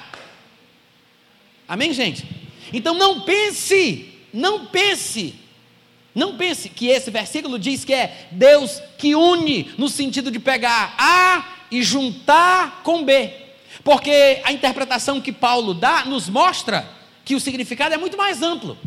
[1.68, 2.26] Amém, gente?
[2.74, 5.45] Então não pense, não pense
[6.16, 10.96] não pense que esse versículo diz que é Deus que une, no sentido de pegar
[10.98, 13.34] A e juntar com B.
[13.84, 16.90] Porque a interpretação que Paulo dá nos mostra
[17.26, 18.78] que o significado é muito mais amplo.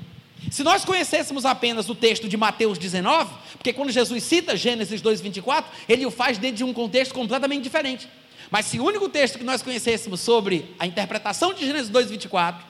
[0.50, 5.64] Se nós conhecêssemos apenas o texto de Mateus 19, porque quando Jesus cita Gênesis 2:24,
[5.86, 8.08] ele o faz dentro de um contexto completamente diferente.
[8.50, 12.64] Mas se o único texto que nós conhecêssemos sobre a interpretação de Gênesis 2:24,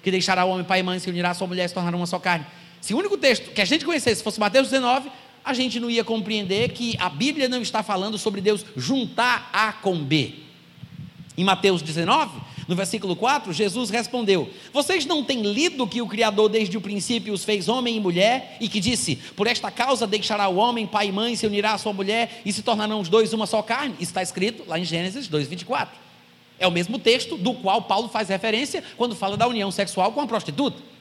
[0.00, 1.96] que deixará o homem pai e mãe, se unirá a sua mulher e se tornará
[1.96, 2.46] uma só carne.
[2.80, 5.10] Se o único texto que a gente conhecesse fosse Mateus 19,
[5.44, 9.72] a gente não ia compreender que a Bíblia não está falando sobre Deus juntar A
[9.72, 10.34] com B.
[11.38, 16.48] Em Mateus 19, no versículo 4, Jesus respondeu: Vocês não têm lido que o Criador
[16.48, 20.48] desde o princípio os fez homem e mulher, e que disse: Por esta causa deixará
[20.48, 23.32] o homem, pai e mãe, se unirá à sua mulher, e se tornarão os dois
[23.32, 23.94] uma só carne?
[23.94, 25.88] Isso está escrito lá em Gênesis 2,24.
[26.58, 30.20] É o mesmo texto do qual Paulo faz referência quando fala da união sexual com
[30.20, 30.95] a prostituta.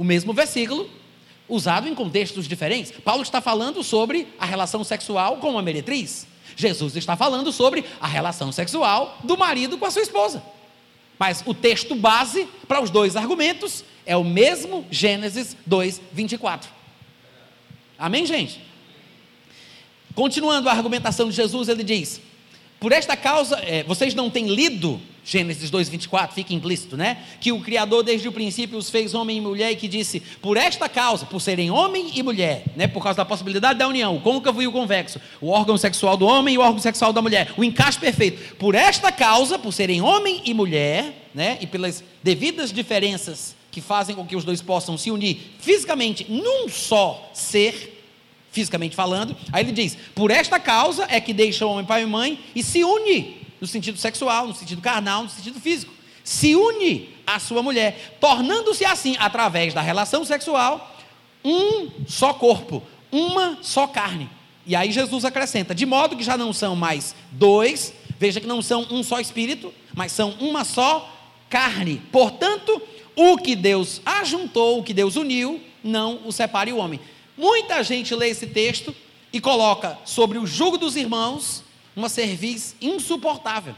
[0.00, 0.88] O mesmo versículo,
[1.46, 2.90] usado em contextos diferentes.
[3.04, 6.26] Paulo está falando sobre a relação sexual com a meretriz.
[6.56, 10.42] Jesus está falando sobre a relação sexual do marido com a sua esposa.
[11.18, 16.70] Mas o texto base para os dois argumentos é o mesmo Gênesis 2, 24.
[17.98, 18.58] Amém, gente?
[20.14, 22.22] Continuando a argumentação de Jesus, ele diz:
[22.80, 27.18] Por esta causa, é, vocês não têm lido Gênesis 2,24, fica implícito, né?
[27.40, 30.56] Que o Criador desde o princípio os fez homem e mulher e que disse, por
[30.56, 32.88] esta causa, por serem homem e mulher, né?
[32.88, 36.26] Por causa da possibilidade da união, o côncavo e o convexo, o órgão sexual do
[36.26, 38.56] homem e o órgão sexual da mulher, o encaixe perfeito.
[38.56, 41.58] Por esta causa, por serem homem e mulher, né?
[41.60, 46.68] E pelas devidas diferenças que fazem com que os dois possam se unir fisicamente num
[46.68, 47.99] só ser,
[48.50, 52.06] fisicamente falando, aí ele diz: por esta causa é que deixa o homem pai e
[52.06, 55.92] mãe e se une no sentido sexual, no sentido carnal, no sentido físico.
[56.24, 60.96] Se une à sua mulher, tornando-se assim, através da relação sexual,
[61.44, 64.28] um só corpo, uma só carne.
[64.66, 68.62] E aí Jesus acrescenta: de modo que já não são mais dois, veja que não
[68.62, 71.10] são um só espírito, mas são uma só
[71.48, 72.00] carne.
[72.12, 72.80] Portanto,
[73.16, 77.00] o que Deus ajuntou, o que Deus uniu, não o separe o homem.
[77.36, 78.94] Muita gente lê esse texto
[79.32, 81.62] e coloca sobre o jugo dos irmãos
[81.94, 83.74] uma cerviz insuportável.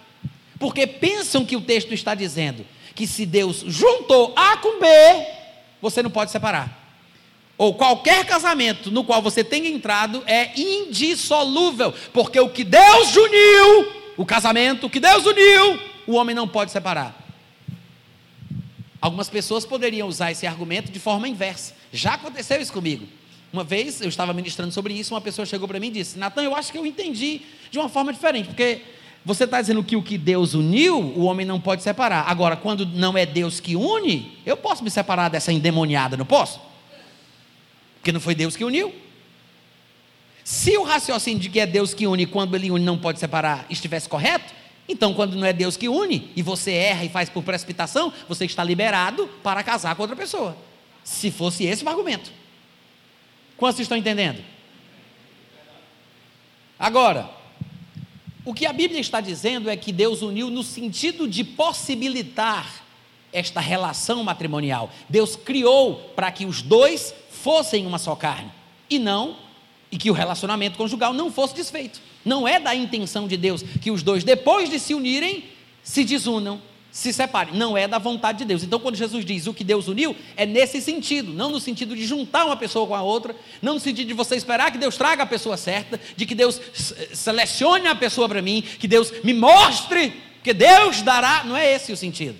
[0.58, 4.86] Porque pensam que o texto está dizendo que se Deus juntou A com B,
[5.80, 6.80] você não pode separar.
[7.58, 13.92] Ou qualquer casamento no qual você tenha entrado é indissolúvel, porque o que Deus uniu,
[14.16, 17.18] o casamento, o que Deus uniu, o homem não pode separar.
[19.00, 21.74] Algumas pessoas poderiam usar esse argumento de forma inversa.
[21.92, 23.06] Já aconteceu isso comigo.
[23.52, 26.42] Uma vez eu estava ministrando sobre isso, uma pessoa chegou para mim e disse: Natan,
[26.42, 28.80] eu acho que eu entendi de uma forma diferente, porque
[29.24, 32.24] você está dizendo que o que Deus uniu, o homem não pode separar.
[32.28, 36.60] Agora, quando não é Deus que une, eu posso me separar dessa endemoniada, não posso?
[37.96, 38.92] Porque não foi Deus que uniu.
[40.42, 43.66] Se o raciocínio de que é Deus que une, quando ele une não pode separar,
[43.70, 44.52] estivesse correto,
[44.88, 48.46] então quando não é Deus que une e você erra e faz por precipitação, você
[48.46, 50.56] está liberado para casar com outra pessoa.
[51.04, 52.41] Se fosse esse o argumento.
[53.56, 54.42] Quantos estão entendendo?
[56.78, 57.30] Agora,
[58.44, 62.82] o que a Bíblia está dizendo é que Deus uniu no sentido de possibilitar
[63.32, 64.90] esta relação matrimonial.
[65.08, 68.50] Deus criou para que os dois fossem uma só carne
[68.90, 69.36] e não
[69.90, 72.00] e que o relacionamento conjugal não fosse desfeito.
[72.24, 75.44] Não é da intenção de Deus que os dois depois de se unirem
[75.82, 76.60] se desunam
[76.92, 77.56] se separe.
[77.56, 78.62] Não é da vontade de Deus.
[78.62, 82.04] Então, quando Jesus diz o que Deus uniu, é nesse sentido, não no sentido de
[82.04, 85.22] juntar uma pessoa com a outra, não no sentido de você esperar que Deus traga
[85.22, 86.60] a pessoa certa, de que Deus
[87.14, 90.12] selecione a pessoa para mim, que Deus me mostre,
[90.44, 91.44] que Deus dará.
[91.44, 92.36] Não é esse o sentido.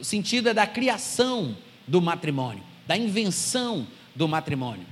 [0.00, 4.86] O sentido é da criação do matrimônio, da invenção do matrimônio.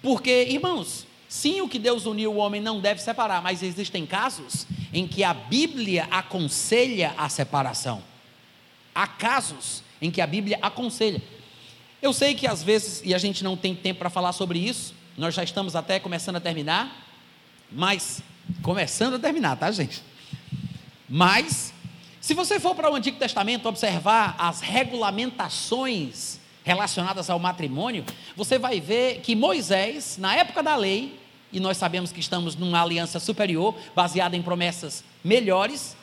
[0.00, 4.66] Porque, irmãos, sim, o que Deus uniu, o homem não deve separar, mas existem casos
[4.92, 8.02] em que a Bíblia aconselha a separação.
[8.94, 11.22] Há casos em que a Bíblia aconselha.
[12.00, 14.94] Eu sei que às vezes, e a gente não tem tempo para falar sobre isso,
[15.16, 17.04] nós já estamos até começando a terminar,
[17.70, 18.22] mas,
[18.62, 20.02] começando a terminar, tá, gente?
[21.08, 21.72] Mas,
[22.20, 28.04] se você for para o Antigo Testamento observar as regulamentações relacionadas ao matrimônio,
[28.34, 31.16] você vai ver que Moisés, na época da lei,
[31.52, 35.96] e nós sabemos que estamos numa aliança superior, baseada em promessas melhores,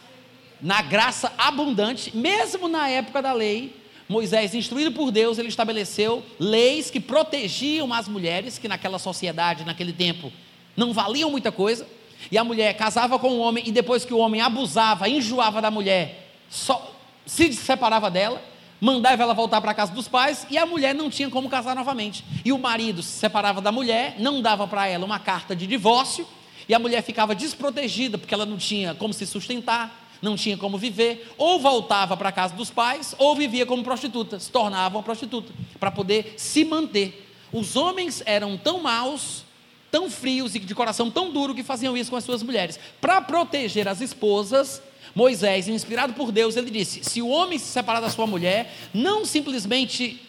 [0.62, 3.76] na graça abundante, mesmo na época da lei,
[4.08, 9.92] Moisés, instruído por Deus, ele estabeleceu leis que protegiam as mulheres, que naquela sociedade, naquele
[9.92, 10.32] tempo,
[10.78, 11.86] não valiam muita coisa,
[12.32, 15.70] e a mulher casava com o homem, e depois que o homem abusava, enjoava da
[15.70, 16.96] mulher, só,
[17.26, 18.53] se separava dela,
[18.84, 22.26] mandava ela voltar para casa dos pais e a mulher não tinha como casar novamente.
[22.44, 26.28] E o marido se separava da mulher, não dava para ela uma carta de divórcio,
[26.68, 30.78] e a mulher ficava desprotegida porque ela não tinha como se sustentar, não tinha como
[30.78, 35.54] viver, ou voltava para casa dos pais, ou vivia como prostituta, se tornava uma prostituta,
[35.80, 37.26] para poder se manter.
[37.54, 39.46] Os homens eram tão maus,
[39.90, 42.78] tão frios e de coração tão duro que faziam isso com as suas mulheres.
[43.00, 44.82] Para proteger as esposas,
[45.16, 49.26] Moisés, inspirado por Deus, ele disse: se o homem se separar da sua mulher, não
[49.26, 50.22] simplesmente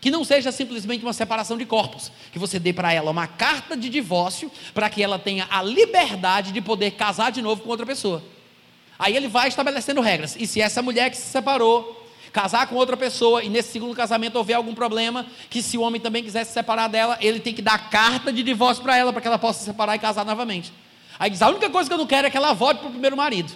[0.00, 3.76] que não seja simplesmente uma separação de corpos, que você dê para ela uma carta
[3.76, 7.84] de divórcio, para que ela tenha a liberdade de poder casar de novo com outra
[7.84, 8.22] pessoa.
[8.98, 10.36] Aí ele vai estabelecendo regras.
[10.38, 11.98] E se essa mulher que se separou
[12.32, 16.00] casar com outra pessoa e nesse segundo casamento houver algum problema, que se o homem
[16.00, 19.20] também quiser se separar dela, ele tem que dar carta de divórcio para ela, para
[19.20, 20.72] que ela possa se separar e casar novamente.
[21.18, 22.92] Aí diz: a única coisa que eu não quero é que ela volte para o
[22.92, 23.52] primeiro marido.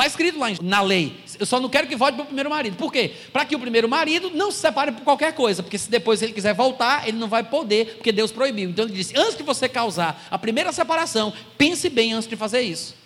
[0.00, 1.14] Está escrito lá na lei.
[1.38, 2.74] Eu só não quero que volte para o primeiro marido.
[2.74, 3.12] Por quê?
[3.34, 5.62] Para que o primeiro marido não se separe por qualquer coisa.
[5.62, 8.70] Porque se depois ele quiser voltar, ele não vai poder, porque Deus proibiu.
[8.70, 12.62] Então ele disse: antes de você causar a primeira separação, pense bem antes de fazer
[12.62, 12.99] isso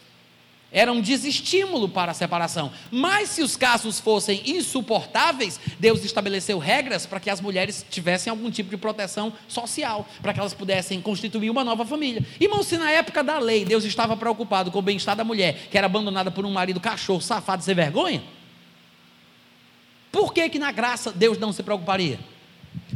[0.74, 2.72] era um desestímulo para a separação.
[2.90, 8.50] Mas se os casos fossem insuportáveis, Deus estabeleceu regras para que as mulheres tivessem algum
[8.50, 12.26] tipo de proteção social, para que elas pudessem constituir uma nova família.
[12.40, 15.78] Irmão, se na época da lei Deus estava preocupado com o bem-estar da mulher, que
[15.78, 18.20] era abandonada por um marido cachorro, safado, sem vergonha,
[20.10, 22.18] por que que na graça Deus não se preocuparia?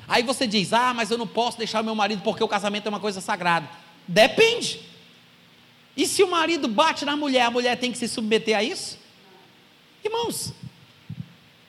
[0.09, 2.89] Aí você diz: "Ah, mas eu não posso deixar meu marido porque o casamento é
[2.89, 3.68] uma coisa sagrada".
[4.09, 4.81] Depende.
[5.99, 8.96] E se o marido bate na mulher, a mulher tem que se submeter a isso?
[10.05, 10.53] Irmãos,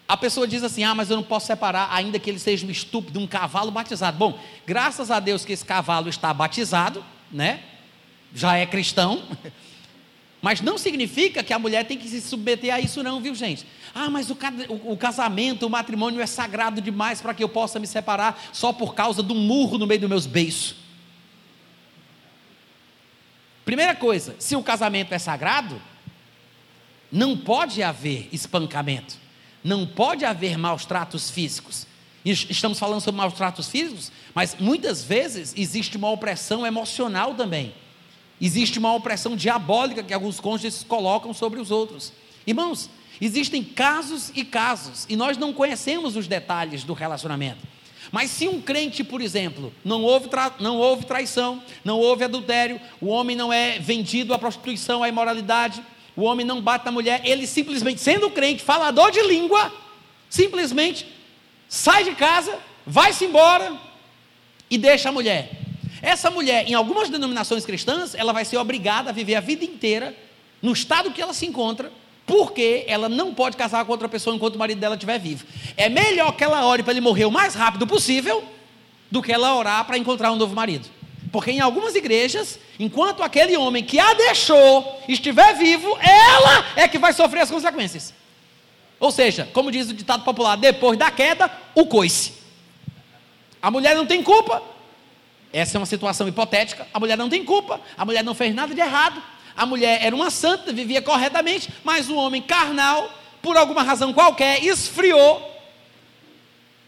[0.07, 2.69] a pessoa diz assim: ah, mas eu não posso separar, ainda que ele seja um
[2.69, 4.19] estúpido, um cavalo batizado.
[4.19, 7.61] Bom, graças a Deus que esse cavalo está batizado, né?
[8.31, 9.23] Já é cristão.
[10.41, 13.65] Mas não significa que a mulher tem que se submeter a isso, não, viu, gente?
[13.93, 14.37] Ah, mas o,
[14.69, 18.71] o, o casamento, o matrimônio é sagrado demais para que eu possa me separar só
[18.71, 20.77] por causa um murro no meio dos meus beiços.
[23.69, 25.79] Primeira coisa, se o casamento é sagrado,
[27.11, 29.15] não pode haver espancamento,
[29.63, 31.85] não pode haver maus tratos físicos.
[32.25, 37.71] Estamos falando sobre maus tratos físicos, mas muitas vezes existe uma opressão emocional também.
[38.41, 42.11] Existe uma opressão diabólica que alguns cônjuges colocam sobre os outros.
[42.47, 42.89] Irmãos,
[43.21, 47.67] existem casos e casos, e nós não conhecemos os detalhes do relacionamento.
[48.11, 50.29] Mas se um crente, por exemplo, não houve,
[50.59, 55.83] não houve traição, não houve adultério, o homem não é vendido à prostituição, à imoralidade,
[56.15, 59.71] o homem não bate na mulher, ele simplesmente, sendo crente, falador de língua,
[60.29, 61.05] simplesmente
[61.67, 63.73] sai de casa, vai-se embora
[64.69, 65.51] e deixa a mulher.
[66.01, 70.15] Essa mulher, em algumas denominações cristãs, ela vai ser obrigada a viver a vida inteira
[70.61, 71.91] no estado que ela se encontra,
[72.29, 75.47] porque ela não pode casar com outra pessoa enquanto o marido dela estiver vivo.
[75.75, 78.43] É melhor que ela ore para ele morrer o mais rápido possível
[79.09, 80.87] do que ela orar para encontrar um novo marido.
[81.31, 86.99] Porque em algumas igrejas, enquanto aquele homem que a deixou estiver vivo, ela é que
[86.99, 88.13] vai sofrer as consequências.
[88.99, 92.33] Ou seja, como diz o ditado popular, depois da queda, o coice.
[93.59, 94.61] A mulher não tem culpa.
[95.51, 96.87] Essa é uma situação hipotética.
[96.93, 97.81] A mulher não tem culpa.
[97.97, 99.19] A mulher não fez nada de errado
[99.59, 104.63] a mulher era uma santa, vivia corretamente, mas o homem carnal, por alguma razão qualquer,
[104.63, 105.53] esfriou,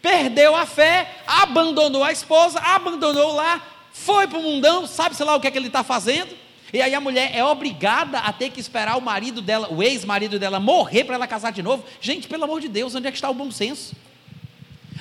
[0.00, 3.60] perdeu a fé, abandonou a esposa, abandonou lá,
[3.92, 6.34] foi para o mundão, sabe-se lá o que é que ele está fazendo.
[6.72, 10.38] E aí a mulher é obrigada a ter que esperar o marido dela, o ex-marido
[10.38, 11.84] dela, morrer para ela casar de novo.
[12.00, 13.94] Gente, pelo amor de Deus, onde é que está o bom senso?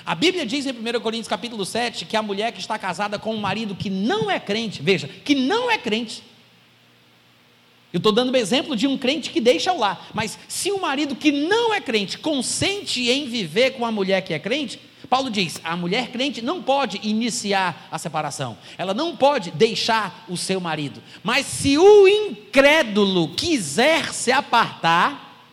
[0.05, 3.33] A Bíblia diz em 1 Coríntios capítulo 7 que a mulher que está casada com
[3.33, 6.21] um marido que não é crente, veja, que não é crente,
[7.93, 10.09] eu estou dando o exemplo de um crente que deixa o lar.
[10.13, 14.21] Mas se o um marido que não é crente consente em viver com a mulher
[14.21, 14.79] que é crente,
[15.09, 20.37] Paulo diz: a mulher crente não pode iniciar a separação, ela não pode deixar o
[20.37, 21.03] seu marido.
[21.21, 25.45] Mas se o incrédulo quiser se apartar,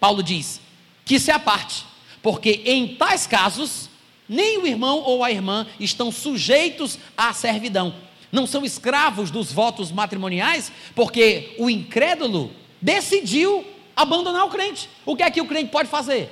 [0.00, 0.60] Paulo diz
[1.04, 1.86] que se aparte,
[2.20, 3.88] porque em tais casos,
[4.28, 7.94] nem o irmão ou a irmã estão sujeitos à servidão,
[8.34, 12.50] não são escravos dos votos matrimoniais, porque o incrédulo
[12.82, 13.64] decidiu
[13.94, 14.90] abandonar o crente.
[15.06, 16.30] O que é que o crente pode fazer?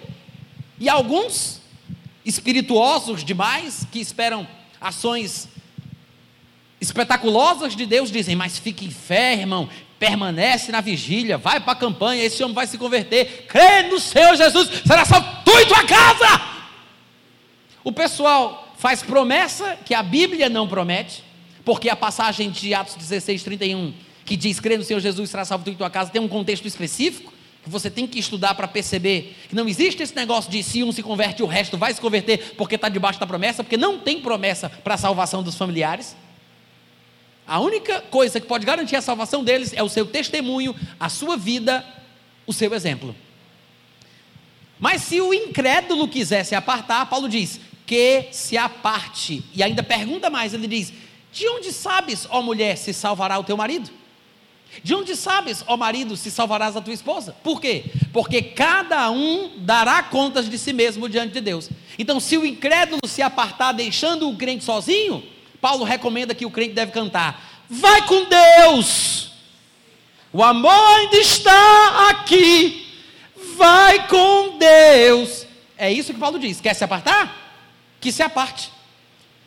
[0.80, 1.62] E alguns
[2.24, 4.46] espirituosos demais, que esperam
[4.80, 5.48] ações
[6.80, 12.42] espetaculosas de Deus, dizem: Mas fique irmão, permanece na vigília, vai para a campanha, esse
[12.42, 16.42] homem vai se converter, crê no Senhor Jesus, será salvo tu e tua casa.
[17.84, 21.22] O pessoal faz promessa que a Bíblia não promete,
[21.64, 23.92] porque a passagem de Atos 16, 31,
[24.24, 27.32] que diz: crê no Senhor Jesus, será salvo tu tua casa, tem um contexto específico
[27.62, 30.90] que você tem que estudar para perceber que não existe esse negócio de se um
[30.90, 34.20] se converte, o resto vai se converter porque está debaixo da promessa, porque não tem
[34.20, 36.16] promessa para a salvação dos familiares.
[37.46, 41.36] A única coisa que pode garantir a salvação deles é o seu testemunho, a sua
[41.36, 41.84] vida
[42.46, 43.14] o seu exemplo.
[44.78, 49.44] Mas se o incrédulo quiser se apartar, Paulo diz que se aparte.
[49.54, 50.92] E ainda pergunta mais: ele diz,
[51.33, 53.91] De onde sabes, ó mulher, se salvará o teu marido?
[54.83, 57.35] De onde sabes, ó marido, se salvarás a tua esposa?
[57.43, 57.85] Por quê?
[58.12, 61.70] Porque cada um dará contas de si mesmo diante de Deus.
[61.99, 65.22] Então, se o incrédulo se apartar deixando o crente sozinho,
[65.61, 69.30] Paulo recomenda que o crente deve cantar: Vai com Deus,
[70.33, 72.87] o amor ainda está aqui,
[73.57, 75.47] vai com Deus.
[75.76, 77.37] É isso que Paulo diz: quer se apartar?
[78.01, 78.70] Que se aparte.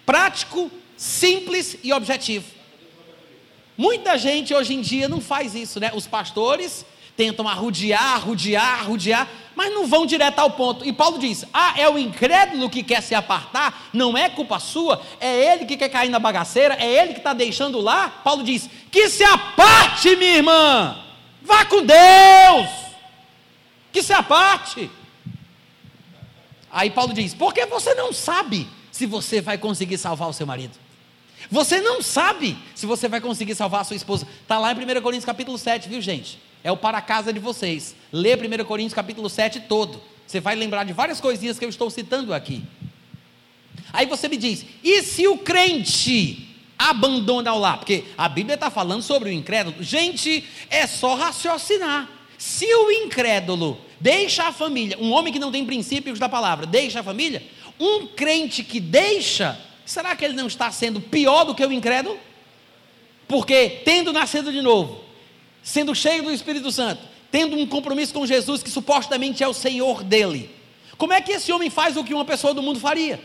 [0.06, 2.46] Prático, simples e objetivo.
[3.78, 5.92] Muita gente hoje em dia não faz isso, né?
[5.94, 6.86] Os pastores
[7.16, 10.86] tentam arrudear, arrudear, arrudear, mas não vão direto ao ponto.
[10.86, 15.02] E Paulo diz: Ah, é o incrédulo que quer se apartar, não é culpa sua,
[15.20, 18.10] é ele que quer cair na bagaceira, é ele que está deixando lá.
[18.10, 20.98] Paulo diz: Que se aparte, minha irmã,
[21.42, 22.70] vá com Deus,
[23.92, 24.90] que se aparte.
[26.72, 30.85] Aí Paulo diz: Porque você não sabe se você vai conseguir salvar o seu marido.
[31.50, 34.28] Você não sabe se você vai conseguir salvar a sua esposa.
[34.42, 36.40] Está lá em 1 Coríntios capítulo 7, viu gente?
[36.64, 37.96] É o para casa de vocês.
[38.12, 40.02] Lê 1 Coríntios capítulo 7 todo.
[40.26, 42.64] Você vai lembrar de várias coisinhas que eu estou citando aqui.
[43.94, 47.78] Aí você me diz: e se o crente abandona o lar?
[47.78, 49.82] Porque a Bíblia está falando sobre o incrédulo.
[49.84, 52.10] Gente, é só raciocinar.
[52.38, 57.00] Se o incrédulo deixa a família, um homem que não tem princípios da palavra, deixa
[57.00, 57.42] a família,
[57.80, 62.20] um crente que deixa será que ele não está sendo pior do que o incrédulo?
[63.28, 65.02] Porque, tendo nascido de novo,
[65.64, 70.04] sendo cheio do Espírito Santo, tendo um compromisso com Jesus que supostamente é o Senhor
[70.04, 70.50] dele,
[70.98, 73.20] como é que esse homem faz o que uma pessoa do mundo faria?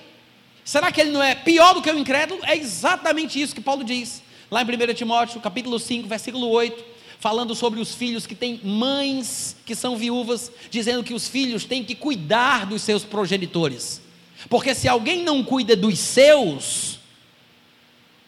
[0.64, 2.40] Será que ele não é pior do que o incrédulo?
[2.44, 6.84] É exatamente isso que Paulo diz, lá em 1 Timóteo, capítulo 5, versículo 8,
[7.18, 11.84] falando sobre os filhos que têm mães que são viúvas, dizendo que os filhos têm
[11.84, 14.00] que cuidar dos seus progenitores.
[14.48, 16.98] Porque se alguém não cuida dos seus,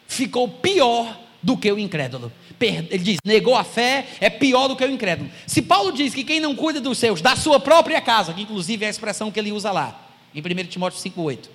[0.07, 2.31] ficou pior do que o incrédulo.
[2.59, 5.29] Ele diz: negou a fé, é pior do que o incrédulo.
[5.45, 8.85] Se Paulo diz que quem não cuida dos seus, da sua própria casa, que inclusive
[8.85, 11.49] é a expressão que ele usa lá, em 1 Timóteo 5,8.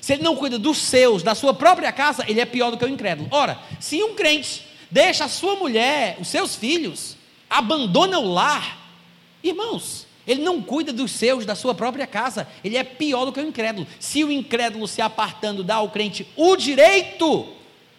[0.00, 2.84] Se ele não cuida dos seus, da sua própria casa, ele é pior do que
[2.84, 3.28] o incrédulo.
[3.30, 7.16] Ora, se um crente deixa a sua mulher, os seus filhos,
[7.48, 8.78] abandona o lar,
[9.42, 12.46] irmãos, ele não cuida dos seus, da sua própria casa.
[12.62, 13.86] Ele é pior do que o incrédulo.
[13.98, 17.48] Se o incrédulo se apartando dá ao crente o direito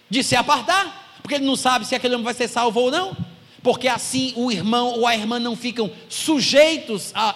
[0.10, 3.16] de se apartar, porque ele não sabe se aquele homem vai ser salvo ou não,
[3.62, 7.36] porque assim o irmão ou a irmã não ficam sujeitos à,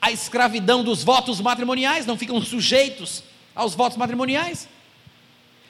[0.00, 3.22] à escravidão dos votos matrimoniais, não ficam sujeitos
[3.54, 4.68] aos votos matrimoniais.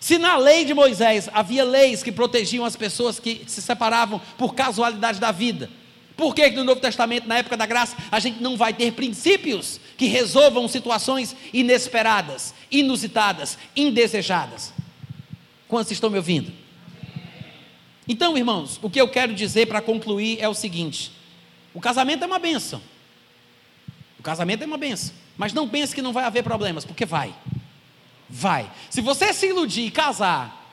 [0.01, 4.55] Se na lei de Moisés havia leis que protegiam as pessoas que se separavam por
[4.55, 5.71] casualidade da vida,
[6.17, 9.81] por que no Novo Testamento, na época da graça, a gente não vai ter princípios
[9.97, 14.73] que resolvam situações inesperadas, inusitadas, indesejadas?
[15.67, 16.53] Quantos estão me ouvindo?
[18.07, 21.11] Então, irmãos, o que eu quero dizer para concluir é o seguinte:
[21.73, 22.81] o casamento é uma benção.
[24.19, 25.15] O casamento é uma benção.
[25.37, 27.35] Mas não pense que não vai haver problemas, porque vai.
[28.29, 28.71] Vai.
[28.89, 30.71] Se você se iludir e casar,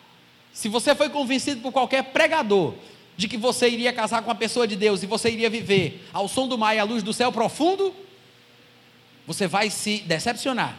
[0.54, 2.76] se você foi convencido por qualquer pregador
[3.18, 6.28] de que você iria casar com uma pessoa de Deus e você iria viver ao
[6.28, 7.94] som do mar e à luz do céu profundo,
[9.28, 10.78] você vai se decepcionar.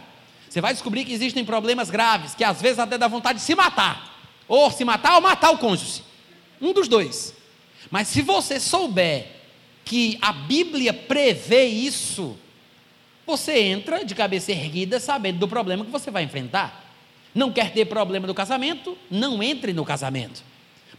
[0.49, 3.55] Você vai descobrir que existem problemas graves, que às vezes até dá vontade de se
[3.55, 4.21] matar.
[4.47, 6.03] Ou se matar ou matar o cônjuge.
[6.61, 7.35] Um dos dois.
[7.91, 9.27] Mas se você souber
[9.85, 12.37] que a Bíblia prevê isso,
[13.27, 16.85] você entra de cabeça erguida sabendo do problema que você vai enfrentar.
[17.35, 18.97] Não quer ter problema do casamento?
[19.11, 20.43] Não entre no casamento.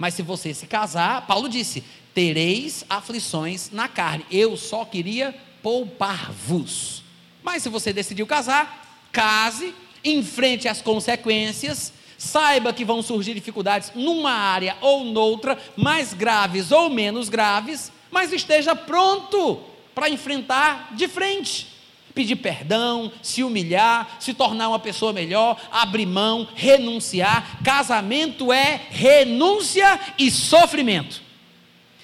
[0.04, 1.82] Mas se você se casar, Paulo disse:
[2.14, 4.26] tereis aflições na carne.
[4.30, 7.02] Eu só queria poupar-vos.
[7.42, 9.74] Mas se você decidiu casar, case,
[10.04, 16.90] enfrente as consequências, saiba que vão surgir dificuldades numa área ou noutra, mais graves ou
[16.90, 19.62] menos graves, mas esteja pronto
[19.96, 21.73] para enfrentar de frente
[22.14, 27.60] pedir perdão, se humilhar, se tornar uma pessoa melhor, abrir mão, renunciar.
[27.64, 31.22] Casamento é renúncia e sofrimento.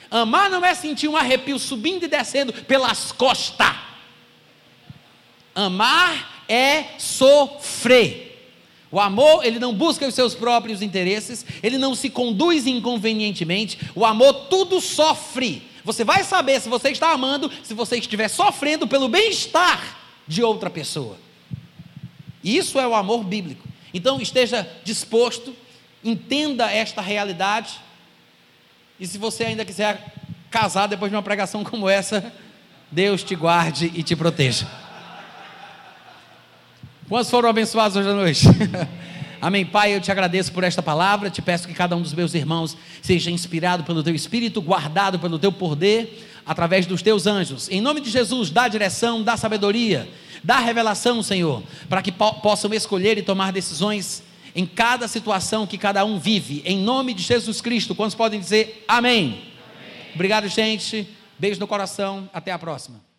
[0.09, 3.75] Amar não é sentir um arrepio subindo e descendo pelas costas.
[5.53, 8.27] Amar é sofrer.
[8.91, 13.77] O amor, ele não busca os seus próprios interesses, ele não se conduz inconvenientemente.
[13.93, 15.61] O amor tudo sofre.
[15.83, 19.98] Você vai saber se você está amando, se você estiver sofrendo pelo bem-estar
[20.29, 21.17] de outra pessoa.
[22.43, 23.67] Isso é o amor bíblico.
[23.91, 25.53] Então esteja disposto,
[26.03, 27.81] entenda esta realidade.
[28.99, 30.13] E se você ainda quiser
[30.51, 32.31] casar depois de uma pregação como essa,
[32.91, 34.67] Deus te guarde e te proteja.
[37.09, 38.45] Quantos foram abençoados hoje à noite?
[39.41, 39.65] Amém.
[39.65, 41.29] Pai, eu te agradeço por esta palavra.
[41.31, 45.39] Te peço que cada um dos meus irmãos seja inspirado pelo teu espírito, guardado pelo
[45.39, 47.69] teu poder, através dos teus anjos.
[47.69, 50.09] Em nome de Jesus, dá direção, dá sabedoria,
[50.43, 54.23] dá revelação, Senhor, para que po possam escolher e tomar decisões
[54.55, 56.61] em cada situação que cada um vive.
[56.65, 59.25] Em nome de Jesus Cristo, quantos podem dizer amém?
[59.25, 59.43] amém.
[60.15, 61.07] Obrigado, gente.
[61.37, 62.29] Beijo no coração.
[62.33, 63.09] Até a próxima.